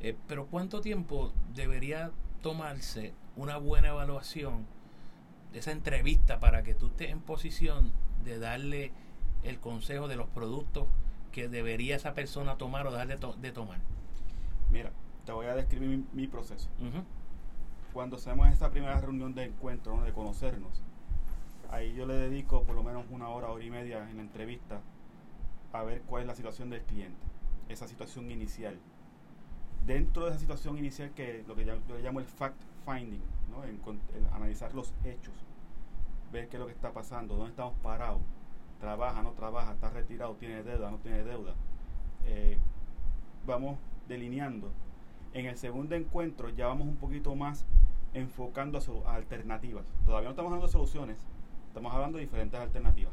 eh, 0.00 0.16
pero 0.28 0.46
¿cuánto 0.46 0.80
tiempo 0.80 1.32
debería 1.54 2.10
tomarse 2.42 3.14
una 3.36 3.56
buena 3.56 3.88
evaluación 3.88 4.66
de 5.52 5.60
esa 5.60 5.72
entrevista 5.72 6.40
para 6.40 6.62
que 6.62 6.74
tú 6.74 6.88
estés 6.88 7.10
en 7.10 7.20
posición 7.20 7.92
de 8.24 8.38
darle 8.38 8.92
el 9.44 9.60
consejo 9.60 10.08
de 10.08 10.16
los 10.16 10.28
productos 10.28 10.88
que 11.32 11.48
debería 11.48 11.96
esa 11.96 12.14
persona 12.14 12.56
tomar 12.56 12.86
o 12.86 12.92
dejar 12.92 13.08
de, 13.08 13.18
de 13.40 13.52
tomar? 13.52 13.78
Mira, 14.70 14.90
te 15.24 15.32
voy 15.32 15.46
a 15.46 15.54
describir 15.54 16.04
mi, 16.12 16.26
proceso. 16.26 16.68
Cuando 17.92 18.16
hacemos 18.16 18.48
esta 18.48 18.70
primera 18.70 19.00
reunión 19.00 19.34
de 19.34 19.44
encuentro, 19.44 20.02
de 20.02 20.12
conocernos, 20.12 20.82
ahí 21.70 21.94
yo 21.94 22.06
le 22.06 22.14
dedico 22.14 22.62
por 22.64 22.74
lo 22.74 22.82
menos 22.82 23.04
una 23.10 23.28
hora, 23.28 23.48
hora 23.48 23.64
y 23.64 23.70
media 23.70 24.08
en 24.08 24.16
la 24.16 24.22
entrevista 24.22 24.80
a 25.72 25.82
ver 25.82 26.02
cuál 26.02 26.22
es 26.22 26.28
la 26.28 26.34
situación 26.34 26.70
del 26.70 26.82
cliente, 26.82 27.26
esa 27.68 27.88
situación 27.88 28.30
inicial. 28.30 28.78
Dentro 29.86 30.24
de 30.24 30.30
esa 30.30 30.38
situación 30.38 30.78
inicial, 30.78 31.10
que 31.12 31.44
lo 31.46 31.54
que 31.54 31.64
yo, 31.64 31.76
llamo 32.02 32.20
el 32.20 32.26
fact 32.26 32.60
finding, 32.84 33.22
¿no? 33.50 33.62
analizar 34.34 34.74
los 34.74 34.94
hechos, 35.04 35.34
ver 36.32 36.48
qué 36.48 36.56
es 36.56 36.60
lo 36.60 36.66
que 36.66 36.72
está 36.72 36.92
pasando, 36.92 37.34
dónde 37.34 37.50
estamos 37.50 37.74
parados, 37.82 38.22
trabaja, 38.80 39.22
no 39.22 39.32
trabaja, 39.32 39.72
está 39.72 39.90
retirado, 39.90 40.34
tiene 40.36 40.62
deuda, 40.62 40.90
no 40.90 40.98
tiene 40.98 41.22
deuda. 41.24 41.54
Eh, 42.26 42.56
vamos 43.46 43.78
delineando 44.08 44.70
en 45.34 45.46
el 45.46 45.56
segundo 45.56 45.96
encuentro 45.96 46.48
ya 46.48 46.68
vamos 46.68 46.86
un 46.86 46.96
poquito 46.96 47.34
más 47.34 47.66
enfocando 48.14 48.78
a, 49.04 49.14
alternativas. 49.14 49.84
Todavía 50.06 50.28
no 50.28 50.30
estamos 50.30 50.62
de 50.62 50.68
soluciones, 50.68 51.18
estamos 51.74 51.92
hablando 51.92 52.18
de 52.18 52.24
diferentes 52.24 52.60
alternativas. 52.60 53.12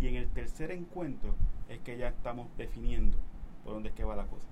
Y 0.00 0.08
en 0.08 0.16
el 0.16 0.28
tercer 0.30 0.72
encuentro 0.72 1.36
es 1.68 1.78
que 1.78 1.96
ya 1.96 2.08
estamos 2.08 2.48
definiendo 2.56 3.16
por 3.62 3.74
dónde 3.74 3.90
es 3.90 3.94
que 3.94 4.02
va 4.02 4.16
la 4.16 4.26
cosa. 4.26 4.48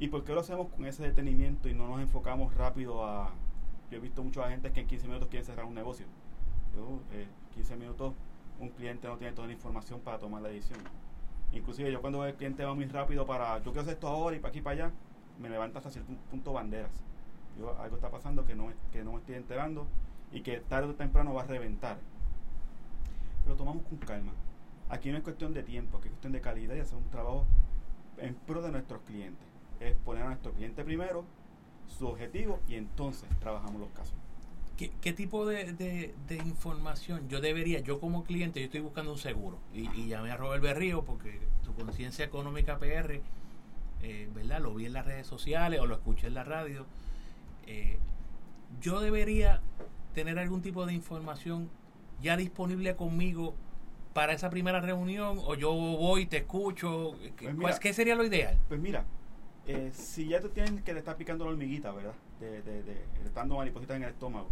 ¿Y 0.00 0.08
por 0.08 0.24
qué 0.24 0.32
lo 0.32 0.40
hacemos 0.40 0.68
con 0.72 0.84
ese 0.84 1.04
detenimiento 1.04 1.68
y 1.68 1.74
no 1.74 1.86
nos 1.86 2.00
enfocamos 2.00 2.52
rápido 2.54 3.06
a... 3.06 3.30
Yo 3.88 3.98
he 3.98 4.00
visto 4.00 4.24
mucha 4.24 4.50
gente 4.50 4.72
que 4.72 4.80
en 4.80 4.88
15 4.88 5.06
minutos 5.06 5.28
quieren 5.28 5.46
cerrar 5.46 5.64
un 5.64 5.74
negocio. 5.74 6.06
Yo, 6.74 6.98
15 7.54 7.72
eh, 7.72 7.76
minutos 7.76 8.14
un 8.58 8.70
cliente 8.70 9.06
no 9.06 9.16
tiene 9.16 9.32
toda 9.32 9.46
la 9.46 9.52
información 9.52 10.00
para 10.00 10.18
tomar 10.18 10.42
la 10.42 10.48
decisión. 10.48 10.80
Inclusive 11.52 11.92
yo 11.92 12.00
cuando 12.00 12.24
el 12.26 12.34
cliente 12.34 12.64
va 12.64 12.74
muy 12.74 12.86
rápido 12.86 13.26
para, 13.26 13.58
yo 13.58 13.66
quiero 13.66 13.82
hacer 13.82 13.94
esto 13.94 14.08
ahora 14.08 14.34
y 14.34 14.40
para 14.40 14.48
aquí 14.48 14.58
y 14.58 14.62
para 14.62 14.86
allá, 14.86 14.92
me 15.38 15.48
levanta 15.48 15.78
hasta 15.78 15.90
cierto 15.90 16.12
punto 16.32 16.52
banderas. 16.52 17.04
Yo, 17.56 17.78
algo 17.78 17.94
está 17.94 18.10
pasando 18.10 18.44
que 18.44 18.56
no, 18.56 18.72
que 18.90 19.04
no 19.04 19.12
me 19.12 19.18
estoy 19.18 19.36
enterando 19.36 19.86
y 20.32 20.40
que 20.40 20.58
tarde 20.60 20.90
o 20.90 20.94
temprano 20.94 21.34
va 21.34 21.42
a 21.42 21.46
reventar. 21.46 21.98
Pero 23.44 23.56
tomamos 23.56 23.84
con 23.84 23.98
calma. 23.98 24.32
Aquí 24.88 25.10
no 25.10 25.18
es 25.18 25.24
cuestión 25.24 25.52
de 25.52 25.62
tiempo, 25.62 25.98
aquí 25.98 26.06
es 26.08 26.12
cuestión 26.12 26.32
de 26.32 26.40
calidad 26.40 26.74
y 26.76 26.80
hacer 26.80 26.96
un 26.96 27.10
trabajo 27.10 27.46
en 28.18 28.34
pro 28.34 28.62
de 28.62 28.70
nuestros 28.70 29.02
clientes. 29.02 29.46
Es 29.80 29.94
poner 29.96 30.22
a 30.22 30.26
nuestro 30.26 30.52
cliente 30.52 30.84
primero, 30.84 31.24
su 31.86 32.06
objetivo 32.06 32.60
y 32.68 32.76
entonces 32.76 33.28
trabajamos 33.40 33.80
los 33.80 33.90
casos. 33.90 34.14
¿Qué, 34.76 34.90
qué 35.00 35.12
tipo 35.12 35.46
de, 35.46 35.72
de, 35.72 36.36
información 36.36 37.28
yo 37.28 37.40
debería, 37.40 37.80
yo 37.80 37.98
como 37.98 38.24
cliente, 38.24 38.60
yo 38.60 38.66
estoy 38.66 38.80
buscando 38.80 39.12
un 39.12 39.18
seguro 39.18 39.58
y, 39.72 39.88
y 39.98 40.08
llamé 40.08 40.30
a 40.30 40.36
Robert 40.36 40.62
Berrío 40.62 41.02
porque 41.02 41.40
su 41.62 41.74
conciencia 41.74 42.26
económica 42.26 42.78
PR 42.78 43.22
eh, 44.02 44.28
¿verdad? 44.34 44.60
Lo 44.60 44.74
vi 44.74 44.86
en 44.86 44.92
las 44.92 45.06
redes 45.06 45.26
sociales 45.26 45.80
o 45.80 45.86
lo 45.86 45.94
escuché 45.94 46.26
en 46.26 46.34
la 46.34 46.44
radio. 46.44 46.86
Eh, 47.66 47.98
yo 48.80 49.00
debería 49.00 49.60
tener 50.16 50.38
algún 50.38 50.62
tipo 50.62 50.86
de 50.86 50.94
información 50.94 51.68
ya 52.22 52.38
disponible 52.38 52.96
conmigo 52.96 53.54
para 54.14 54.32
esa 54.32 54.48
primera 54.48 54.80
reunión 54.80 55.38
o 55.44 55.54
yo 55.54 55.74
voy 55.74 56.22
y 56.22 56.26
te 56.26 56.38
escucho. 56.38 57.12
Pues 57.60 57.78
¿Qué 57.78 57.92
sería 57.92 58.14
lo 58.14 58.24
ideal? 58.24 58.58
Pues 58.66 58.80
mira, 58.80 59.04
eh, 59.66 59.90
si 59.92 60.26
ya 60.28 60.40
tú 60.40 60.48
tienes 60.48 60.82
que 60.82 60.94
le 60.94 61.00
estar 61.00 61.18
picando 61.18 61.44
la 61.44 61.50
hormiguita, 61.50 61.92
¿verdad? 61.92 62.14
De, 62.40 62.62
de, 62.62 62.82
de, 62.82 63.04
estando 63.26 63.56
maripositas 63.56 63.98
en 63.98 64.04
el 64.04 64.08
estómago, 64.08 64.48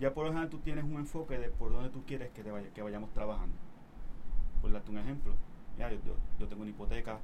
ya 0.00 0.12
por 0.12 0.24
lo 0.24 0.30
general 0.30 0.50
tú 0.50 0.58
tienes 0.58 0.82
un 0.82 0.96
enfoque 0.96 1.38
de 1.38 1.48
por 1.48 1.70
dónde 1.70 1.90
tú 1.90 2.02
quieres 2.04 2.30
que, 2.30 2.42
te 2.42 2.50
vaya, 2.50 2.68
que 2.74 2.82
vayamos 2.82 3.14
trabajando. 3.14 3.54
Por 4.60 4.72
darte 4.72 4.90
un 4.90 4.98
ejemplo, 4.98 5.32
ya, 5.78 5.92
yo, 5.92 5.98
yo 6.40 6.48
tengo 6.48 6.62
una 6.62 6.72
hipoteca, 6.72 7.20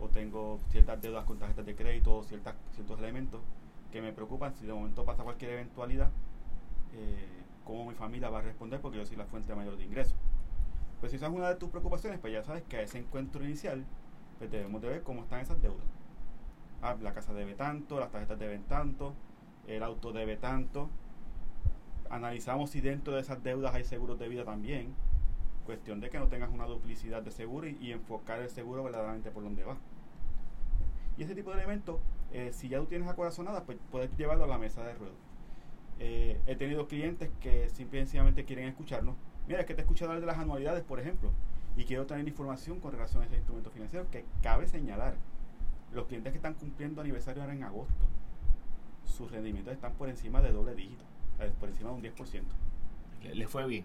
o 0.00 0.08
tengo 0.08 0.58
ciertas 0.70 1.02
deudas 1.02 1.26
con 1.26 1.38
tarjetas 1.38 1.66
de 1.66 1.76
crédito, 1.76 2.22
ciertas, 2.22 2.54
ciertos 2.74 2.98
elementos 2.98 3.42
que 3.92 4.00
me 4.00 4.14
preocupan 4.14 4.54
si 4.54 4.64
de 4.64 4.72
momento 4.72 5.04
pasa 5.04 5.22
cualquier 5.22 5.50
eventualidad, 5.50 6.10
eh, 6.94 7.28
cómo 7.64 7.86
mi 7.86 7.94
familia 7.94 8.30
va 8.30 8.38
a 8.38 8.42
responder 8.42 8.80
porque 8.80 8.98
yo 8.98 9.06
soy 9.06 9.16
la 9.16 9.26
fuente 9.26 9.54
mayor 9.54 9.76
de 9.76 9.84
ingresos. 9.84 10.16
Pues 11.00 11.12
si 11.12 11.16
esa 11.16 11.26
es 11.26 11.32
una 11.32 11.48
de 11.48 11.56
tus 11.56 11.70
preocupaciones, 11.70 12.18
pues 12.18 12.32
ya 12.32 12.42
sabes 12.42 12.62
que 12.64 12.76
a 12.76 12.82
ese 12.82 12.98
encuentro 12.98 13.44
inicial 13.44 13.84
pues 14.38 14.50
debemos 14.50 14.80
de 14.82 14.88
ver 14.88 15.02
cómo 15.02 15.22
están 15.22 15.40
esas 15.40 15.60
deudas. 15.60 15.86
Ah, 16.82 16.96
la 17.00 17.12
casa 17.12 17.34
debe 17.34 17.54
tanto, 17.54 18.00
las 18.00 18.10
tarjetas 18.10 18.38
deben 18.38 18.62
tanto, 18.64 19.14
el 19.66 19.82
auto 19.82 20.12
debe 20.12 20.36
tanto. 20.36 20.88
Analizamos 22.08 22.70
si 22.70 22.80
dentro 22.80 23.14
de 23.14 23.20
esas 23.20 23.42
deudas 23.42 23.74
hay 23.74 23.84
seguros 23.84 24.18
de 24.18 24.28
vida 24.28 24.44
también 24.44 24.94
Cuestión 25.70 26.00
de 26.00 26.10
que 26.10 26.18
no 26.18 26.26
tengas 26.26 26.50
una 26.50 26.64
duplicidad 26.64 27.22
de 27.22 27.30
seguro 27.30 27.68
y, 27.68 27.92
enfocar 27.92 28.40
el 28.40 28.50
seguro 28.50 28.82
verdaderamente 28.82 29.30
por 29.30 29.44
donde 29.44 29.62
va. 29.62 29.76
Y 31.16 31.22
ese 31.22 31.34
tipo 31.34 31.50
de 31.50 31.58
elementos, 31.58 32.00
eh, 32.32 32.50
si 32.52 32.68
ya 32.68 32.80
tú 32.80 32.86
tienes 32.86 33.08
acorazonada, 33.08 33.62
pues 33.64 33.78
puedes 33.90 34.10
llevarlo 34.16 34.44
a 34.44 34.46
la 34.48 34.58
mesa 34.58 34.82
de 34.82 34.94
ruedo. 34.94 35.14
Eh, 36.00 36.40
he 36.46 36.56
tenido 36.56 36.88
clientes 36.88 37.30
que 37.40 37.68
simplemente 37.68 38.44
quieren 38.44 38.66
escucharnos. 38.66 39.14
Mira, 39.46 39.60
es 39.60 39.66
que 39.66 39.74
te 39.74 39.82
he 39.82 39.84
escuchado 39.84 40.10
hablar 40.10 40.20
de 40.20 40.26
las 40.26 40.38
anualidades, 40.38 40.82
por 40.82 40.98
ejemplo, 40.98 41.30
y 41.76 41.84
quiero 41.84 42.06
tener 42.06 42.26
información 42.26 42.80
con 42.80 42.92
relación 42.92 43.22
a 43.22 43.26
ese 43.26 43.36
instrumento 43.36 43.70
financiero 43.70 44.10
que 44.10 44.24
cabe 44.42 44.66
señalar. 44.66 45.14
Los 45.92 46.06
clientes 46.06 46.32
que 46.32 46.38
están 46.38 46.54
cumpliendo 46.54 47.00
aniversario 47.00 47.42
ahora 47.42 47.54
en 47.54 47.64
agosto, 47.64 48.06
sus 49.04 49.30
rendimientos 49.30 49.74
están 49.74 49.92
por 49.94 50.08
encima 50.08 50.40
de 50.40 50.52
doble 50.52 50.74
dígito, 50.74 51.04
por 51.58 51.68
encima 51.68 51.90
de 51.90 51.96
un 51.96 52.02
10%. 52.02 52.42
Le, 53.22 53.34
le 53.34 53.46
fue 53.48 53.66
bien. 53.66 53.84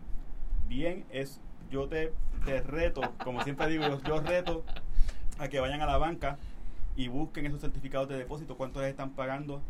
Bien 0.67 1.03
es 1.09 1.41
yo 1.69 1.87
te, 1.87 2.13
reto, 2.45 3.01
como 3.23 3.43
siempre 3.43 3.67
digo, 3.67 3.83
yo, 4.03 4.21
reto 4.21 4.63
a 5.39 5.47
que 5.47 5.59
vayan 5.59 5.81
a 5.81 5.85
la 5.85 5.97
banca 5.97 6.37
y 6.95 7.07
busquen 7.07 7.45
esos 7.45 7.61
certificados 7.61 8.07
de 8.07 8.17
depósito, 8.17 8.55
cuántos 8.55 8.81
les 8.81 8.91
están 8.91 9.11
pagando 9.11 9.61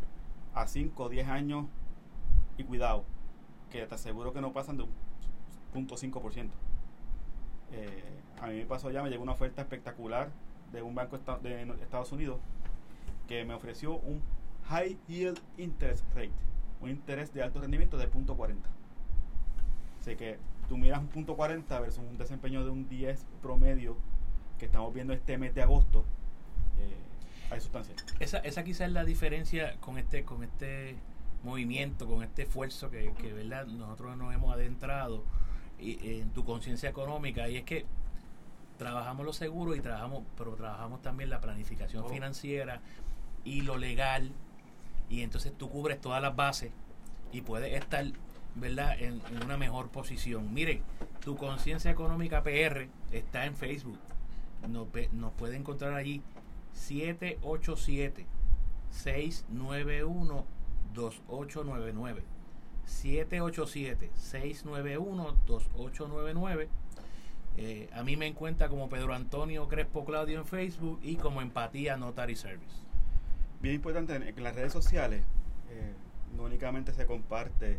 a 0.54 0.66
5 0.66 1.04
o 1.04 1.08
10 1.08 1.28
años 1.28 1.66
y 2.58 2.64
cuidado, 2.64 3.04
que 3.70 3.86
te 3.86 3.94
aseguro 3.94 4.32
que 4.32 4.40
no 4.40 4.52
pasan 4.52 4.76
de 4.76 4.84
un 4.84 4.90
0.5%. 5.74 6.48
Eh, 7.72 8.20
a 8.40 8.46
mí 8.46 8.54
me 8.54 8.66
pasó 8.66 8.90
ya, 8.90 9.02
me 9.02 9.10
llegó 9.10 9.22
una 9.22 9.32
oferta 9.32 9.62
espectacular 9.62 10.30
de 10.72 10.82
un 10.82 10.94
banco 10.94 11.18
de 11.18 11.62
Estados 11.82 12.12
Unidos 12.12 12.38
que 13.28 13.44
me 13.44 13.54
ofreció 13.54 13.96
un 13.96 14.22
High 14.68 14.98
Yield 15.08 15.40
Interest 15.58 16.04
Rate, 16.14 16.32
un 16.80 16.90
interés 16.90 17.32
de 17.32 17.42
alto 17.42 17.60
rendimiento 17.60 17.98
de 17.98 18.08
punto 18.08 18.36
40. 18.36 18.68
Así 20.00 20.16
que 20.16 20.38
tú 20.68 20.76
miras 20.76 21.00
un 21.00 21.08
punto 21.08 21.36
40 21.36 21.80
versus 21.80 22.04
un 22.04 22.16
desempeño 22.18 22.64
de 22.64 22.70
un 22.70 22.88
10 22.88 23.26
promedio 23.42 23.96
que 24.58 24.66
estamos 24.66 24.92
viendo 24.94 25.12
este 25.12 25.38
mes 25.38 25.54
de 25.54 25.62
agosto, 25.62 26.04
eh, 26.78 26.96
hay 27.50 27.60
sustancia. 27.60 27.94
Esa, 28.20 28.38
esa 28.38 28.64
quizás 28.64 28.88
es 28.88 28.92
la 28.92 29.04
diferencia 29.04 29.76
con 29.80 29.98
este, 29.98 30.24
con 30.24 30.42
este 30.42 30.96
movimiento, 31.46 32.06
con 32.06 32.22
este 32.22 32.42
esfuerzo 32.42 32.90
que, 32.90 33.12
que 33.14 33.32
¿verdad? 33.32 33.66
nosotros 33.66 34.16
nos 34.16 34.34
hemos 34.34 34.52
adentrado 34.52 35.24
y, 35.78 36.20
en 36.20 36.30
tu 36.30 36.44
conciencia 36.44 36.90
económica 36.90 37.48
y 37.48 37.56
es 37.56 37.64
que 37.64 37.86
trabajamos 38.78 39.24
lo 39.24 39.32
seguro 39.32 39.74
y 39.74 39.80
trabajamos, 39.80 40.24
pero 40.36 40.54
trabajamos 40.54 41.00
también 41.00 41.30
la 41.30 41.40
planificación 41.40 42.04
Oh. 42.04 42.08
financiera 42.08 42.80
y 43.44 43.62
lo 43.62 43.78
legal 43.78 44.32
y 45.08 45.22
entonces 45.22 45.52
tú 45.56 45.70
cubres 45.70 46.00
todas 46.00 46.20
las 46.20 46.36
bases 46.36 46.72
y 47.32 47.40
puedes 47.40 47.72
estar 47.74 48.04
verdad 48.56 48.98
en, 49.00 49.20
en 49.30 49.44
una 49.44 49.56
mejor 49.56 49.88
posición 49.90 50.52
mire 50.52 50.82
tu 51.20 51.36
conciencia 51.36 51.90
económica 51.90 52.42
PR 52.42 52.88
está 53.12 53.44
en 53.46 53.54
Facebook 53.54 53.98
nos, 54.68 54.88
nos 55.12 55.32
puede 55.34 55.56
encontrar 55.56 55.94
allí 55.94 56.22
787 56.72 58.26
691 58.90 60.55
2899 60.96 62.24
787 62.84 64.10
691 64.14 65.36
2899 65.46 66.68
eh, 67.58 67.88
a 67.94 68.02
mí 68.02 68.16
me 68.16 68.26
encuentra 68.26 68.68
como 68.68 68.88
Pedro 68.88 69.14
Antonio 69.14 69.68
Crespo 69.68 70.04
Claudio 70.04 70.38
en 70.38 70.46
Facebook 70.46 70.98
y 71.02 71.16
como 71.16 71.40
Empatía 71.40 71.96
Notary 71.96 72.36
Service. 72.36 72.84
Bien 73.62 73.74
importante, 73.74 74.14
en, 74.14 74.24
en 74.24 74.42
las 74.42 74.54
redes 74.54 74.72
sociales 74.72 75.24
eh, 75.70 75.94
no 76.36 76.44
únicamente 76.44 76.92
se 76.92 77.06
comparte, 77.06 77.78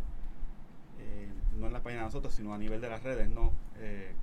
eh, 0.99 1.32
no 1.58 1.67
en 1.67 1.73
la 1.73 1.84
página 1.84 2.01
de 2.01 2.08
nosotros, 2.08 2.34
sino 2.34 2.53
a 2.53 2.58
nivel 2.58 2.82
de 2.82 2.89
las 2.89 3.03
redes, 3.03 3.30
no 3.30 3.51
eh, 3.77 4.15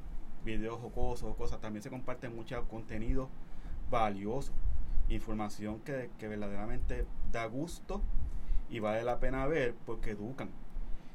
videos 0.45 0.81
jocosos 0.81 1.31
o 1.31 1.37
cosas, 1.37 1.61
también 1.61 1.83
se 1.83 1.91
comparte 1.91 2.29
mucho 2.29 2.67
contenido 2.69 3.29
valioso, 3.91 4.53
información 5.09 5.81
que, 5.81 6.11
que 6.19 6.29
verdaderamente 6.29 7.07
da 7.31 7.47
gusto 7.47 8.03
y 8.71 8.79
vale 8.81 9.03
la 9.03 9.21
pena 9.21 9.47
ver 9.47 9.75
porque 9.87 10.11
educan. 10.11 10.51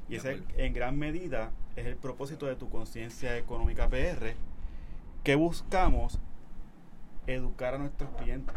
Y 0.08 0.16
ese 0.16 0.42
en 0.56 0.72
gran 0.72 0.98
medida 0.98 1.52
es 1.76 1.86
el 1.86 1.96
propósito 1.96 2.46
de 2.46 2.56
tu 2.56 2.68
conciencia 2.68 3.36
económica 3.36 3.88
PR, 3.88 4.34
que 5.22 5.34
buscamos 5.36 6.18
educar 7.26 7.74
a 7.74 7.78
nuestros 7.78 8.10
clientes. 8.16 8.56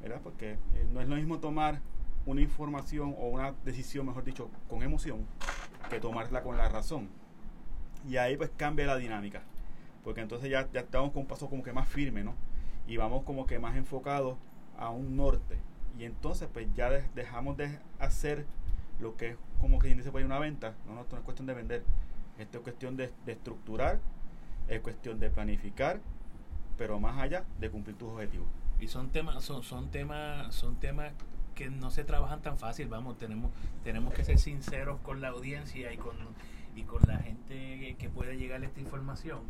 ¿verdad? 0.00 0.20
Porque 0.22 0.52
eh, 0.52 0.86
no 0.92 1.00
es 1.00 1.08
lo 1.08 1.16
mismo 1.16 1.38
tomar 1.38 1.80
una 2.26 2.40
información 2.40 3.14
o 3.18 3.28
una 3.28 3.52
decisión, 3.64 4.06
mejor 4.06 4.24
dicho, 4.24 4.50
con 4.68 4.82
emoción, 4.82 5.26
que 5.88 6.00
tomarla 6.00 6.42
con 6.42 6.56
la 6.56 6.68
razón. 6.68 7.08
Y 8.08 8.16
ahí 8.16 8.36
pues 8.36 8.50
cambia 8.56 8.86
la 8.86 8.96
dinámica, 8.96 9.42
porque 10.04 10.20
entonces 10.20 10.50
ya, 10.50 10.68
ya 10.72 10.80
estamos 10.80 11.12
con 11.12 11.22
un 11.22 11.28
paso 11.28 11.48
como 11.48 11.62
que 11.62 11.72
más 11.72 11.88
firme, 11.88 12.24
¿no? 12.24 12.34
Y 12.86 12.96
vamos 12.96 13.24
como 13.24 13.46
que 13.46 13.58
más 13.58 13.76
enfocados 13.76 14.36
a 14.78 14.90
un 14.90 15.16
norte. 15.16 15.58
Y 16.00 16.04
entonces 16.06 16.48
pues 16.50 16.66
ya 16.74 16.88
de- 16.88 17.04
dejamos 17.14 17.58
de 17.58 17.78
hacer 17.98 18.46
lo 19.00 19.18
que 19.18 19.28
es 19.30 19.36
como 19.60 19.78
que 19.78 19.94
dice 19.94 20.10
por 20.10 20.20
ahí 20.20 20.24
una 20.24 20.38
venta. 20.38 20.72
No, 20.86 20.94
no, 20.94 21.02
esto 21.02 21.14
no 21.14 21.20
es 21.20 21.24
cuestión 21.26 21.46
de 21.46 21.52
vender. 21.52 21.84
Esto 22.38 22.56
es 22.56 22.64
cuestión 22.64 22.96
de, 22.96 23.12
estructurar, 23.26 23.98
es 24.66 24.80
cuestión 24.80 25.20
de 25.20 25.28
planificar, 25.28 26.00
pero 26.78 26.98
más 26.98 27.18
allá 27.18 27.44
de 27.58 27.68
cumplir 27.70 27.96
tus 27.98 28.08
objetivos. 28.12 28.46
Y 28.80 28.88
son 28.88 29.10
temas, 29.10 29.44
son, 29.44 29.62
son 29.62 29.90
temas, 29.90 30.54
son 30.54 30.76
temas 30.76 31.12
que 31.54 31.68
no 31.68 31.90
se 31.90 32.02
trabajan 32.02 32.40
tan 32.40 32.56
fácil, 32.56 32.88
vamos, 32.88 33.18
tenemos, 33.18 33.50
tenemos 33.84 34.14
que 34.14 34.24
ser 34.24 34.38
sinceros 34.38 34.98
con 35.00 35.20
la 35.20 35.28
audiencia 35.28 35.92
y 35.92 35.98
con, 35.98 36.16
y 36.74 36.84
con 36.84 37.02
la 37.06 37.18
gente 37.18 37.94
que 37.98 38.08
puede 38.08 38.38
llegar 38.38 38.62
a 38.62 38.64
esta 38.64 38.80
información. 38.80 39.40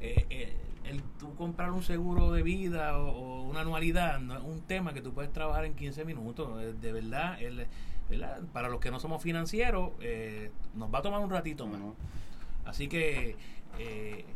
Eh, 0.00 0.26
eh, 0.30 0.56
el 0.84 1.02
tú 1.18 1.34
comprar 1.34 1.70
un 1.72 1.82
seguro 1.82 2.30
de 2.32 2.42
vida 2.42 2.98
o, 2.98 3.10
o 3.10 3.42
una 3.44 3.60
anualidad 3.62 4.20
no 4.20 4.36
es 4.36 4.42
un 4.42 4.60
tema 4.62 4.92
que 4.92 5.00
tú 5.00 5.14
puedes 5.14 5.32
trabajar 5.32 5.64
en 5.64 5.74
15 5.74 6.04
minutos. 6.04 6.62
eh, 6.62 6.74
De 6.78 6.92
verdad, 6.92 7.40
el, 7.40 7.66
¿verdad? 8.10 8.42
para 8.52 8.68
los 8.68 8.80
que 8.80 8.90
no 8.90 9.00
somos 9.00 9.22
financieros, 9.22 9.92
eh, 10.00 10.50
nos 10.74 10.92
va 10.92 10.98
a 10.98 11.02
tomar 11.02 11.20
un 11.20 11.30
ratito 11.30 11.66
más. 11.66 11.80
¿no? 11.80 11.96
Así 12.66 12.86
que 12.88 13.36
eh, 13.78 14.26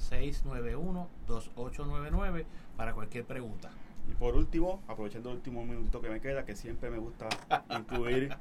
787-691-2899 0.00 2.44
para 2.76 2.94
cualquier 2.94 3.24
pregunta. 3.24 3.70
Y 4.10 4.14
por 4.14 4.34
último, 4.34 4.82
aprovechando 4.88 5.30
el 5.30 5.36
último 5.36 5.64
minutito 5.64 6.00
que 6.00 6.08
me 6.08 6.20
queda, 6.20 6.44
que 6.44 6.56
siempre 6.56 6.90
me 6.90 6.98
gusta 6.98 7.28
incluir 7.70 8.34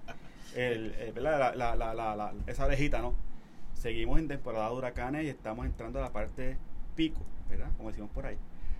el, 0.55 0.93
el- 0.95 1.11
¿verdad? 1.13 1.53
La, 1.55 1.75
la- 1.75 1.93
la- 1.93 2.33
esa 2.47 2.65
orejita, 2.65 3.01
¿no? 3.01 3.13
Seguimos 3.73 4.19
en 4.19 4.27
temporada 4.27 4.69
de 4.69 4.75
huracanes 4.75 5.25
y 5.25 5.29
estamos 5.29 5.65
entrando 5.65 5.99
a 5.99 6.01
la 6.01 6.11
parte 6.11 6.57
pico, 6.95 7.21
¿verdad? 7.49 7.69
Como 7.77 7.89
decimos 7.89 8.09
por 8.11 8.25
ahí. 8.25 8.37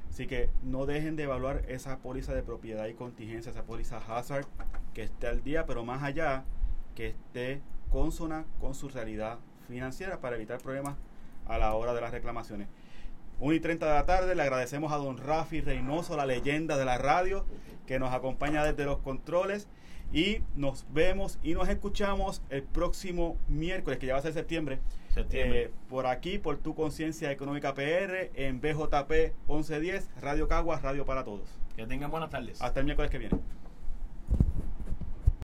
Así 0.09 0.25
que 0.25 0.49
no 0.63 0.85
dejen 0.87 1.15
de 1.15 1.23
evaluar 1.23 1.63
esa 1.67 1.99
póliza 1.99 2.33
de 2.33 2.41
propiedad 2.41 2.87
y 2.87 2.93
contingencia, 2.95 3.51
esa 3.51 3.63
póliza 3.63 3.97
hazard, 3.97 4.45
que 4.93 5.03
esté 5.03 5.27
al 5.27 5.43
día, 5.43 5.65
pero 5.67 5.85
más 5.85 6.01
allá, 6.03 6.43
que 6.95 7.09
esté 7.09 7.61
consona 7.91 8.45
con 8.59 8.73
su 8.73 8.89
realidad 8.89 9.37
financiera 9.67 10.19
para 10.19 10.35
evitar 10.35 10.59
problemas 10.59 10.95
a 11.49 11.57
la 11.57 11.73
hora 11.73 11.93
de 11.93 11.99
las 12.01 12.11
reclamaciones. 12.11 12.69
1 13.41 13.53
y 13.53 13.59
30 13.59 13.85
de 13.85 13.93
la 13.93 14.05
tarde, 14.05 14.35
le 14.35 14.41
agradecemos 14.43 14.91
a 14.91 14.97
don 14.97 15.17
Rafi 15.17 15.61
Reynoso, 15.61 16.15
la 16.17 16.25
leyenda 16.25 16.77
de 16.77 16.85
la 16.85 16.97
radio, 16.97 17.45
que 17.87 17.99
nos 17.99 18.13
acompaña 18.13 18.63
desde 18.63 18.85
los 18.85 18.99
controles. 18.99 19.67
Y 20.11 20.39
nos 20.55 20.87
vemos 20.91 21.37
y 21.43 21.53
nos 21.53 21.69
escuchamos 21.69 22.41
el 22.49 22.63
próximo 22.63 23.37
miércoles, 23.47 23.99
que 23.99 24.07
ya 24.07 24.13
va 24.13 24.19
a 24.19 24.23
ser 24.23 24.33
septiembre, 24.33 24.79
Septiembre. 25.13 25.61
eh, 25.65 25.71
por 25.87 26.07
aquí, 26.07 26.39
por 26.39 26.57
tu 26.57 26.73
conciencia 26.73 27.31
económica 27.31 27.75
PR, 27.75 28.31
en 28.33 28.59
BJP 28.59 29.33
1110, 29.47 30.09
Radio 30.19 30.47
Caguas, 30.47 30.81
Radio 30.81 31.05
para 31.05 31.23
Todos. 31.23 31.47
que 31.75 31.85
tengan 31.85 32.09
buenas 32.11 32.29
tardes. 32.31 32.59
Hasta 32.61 32.79
el 32.79 32.85
miércoles 32.85 33.11
que 33.11 33.19
viene. 33.19 33.37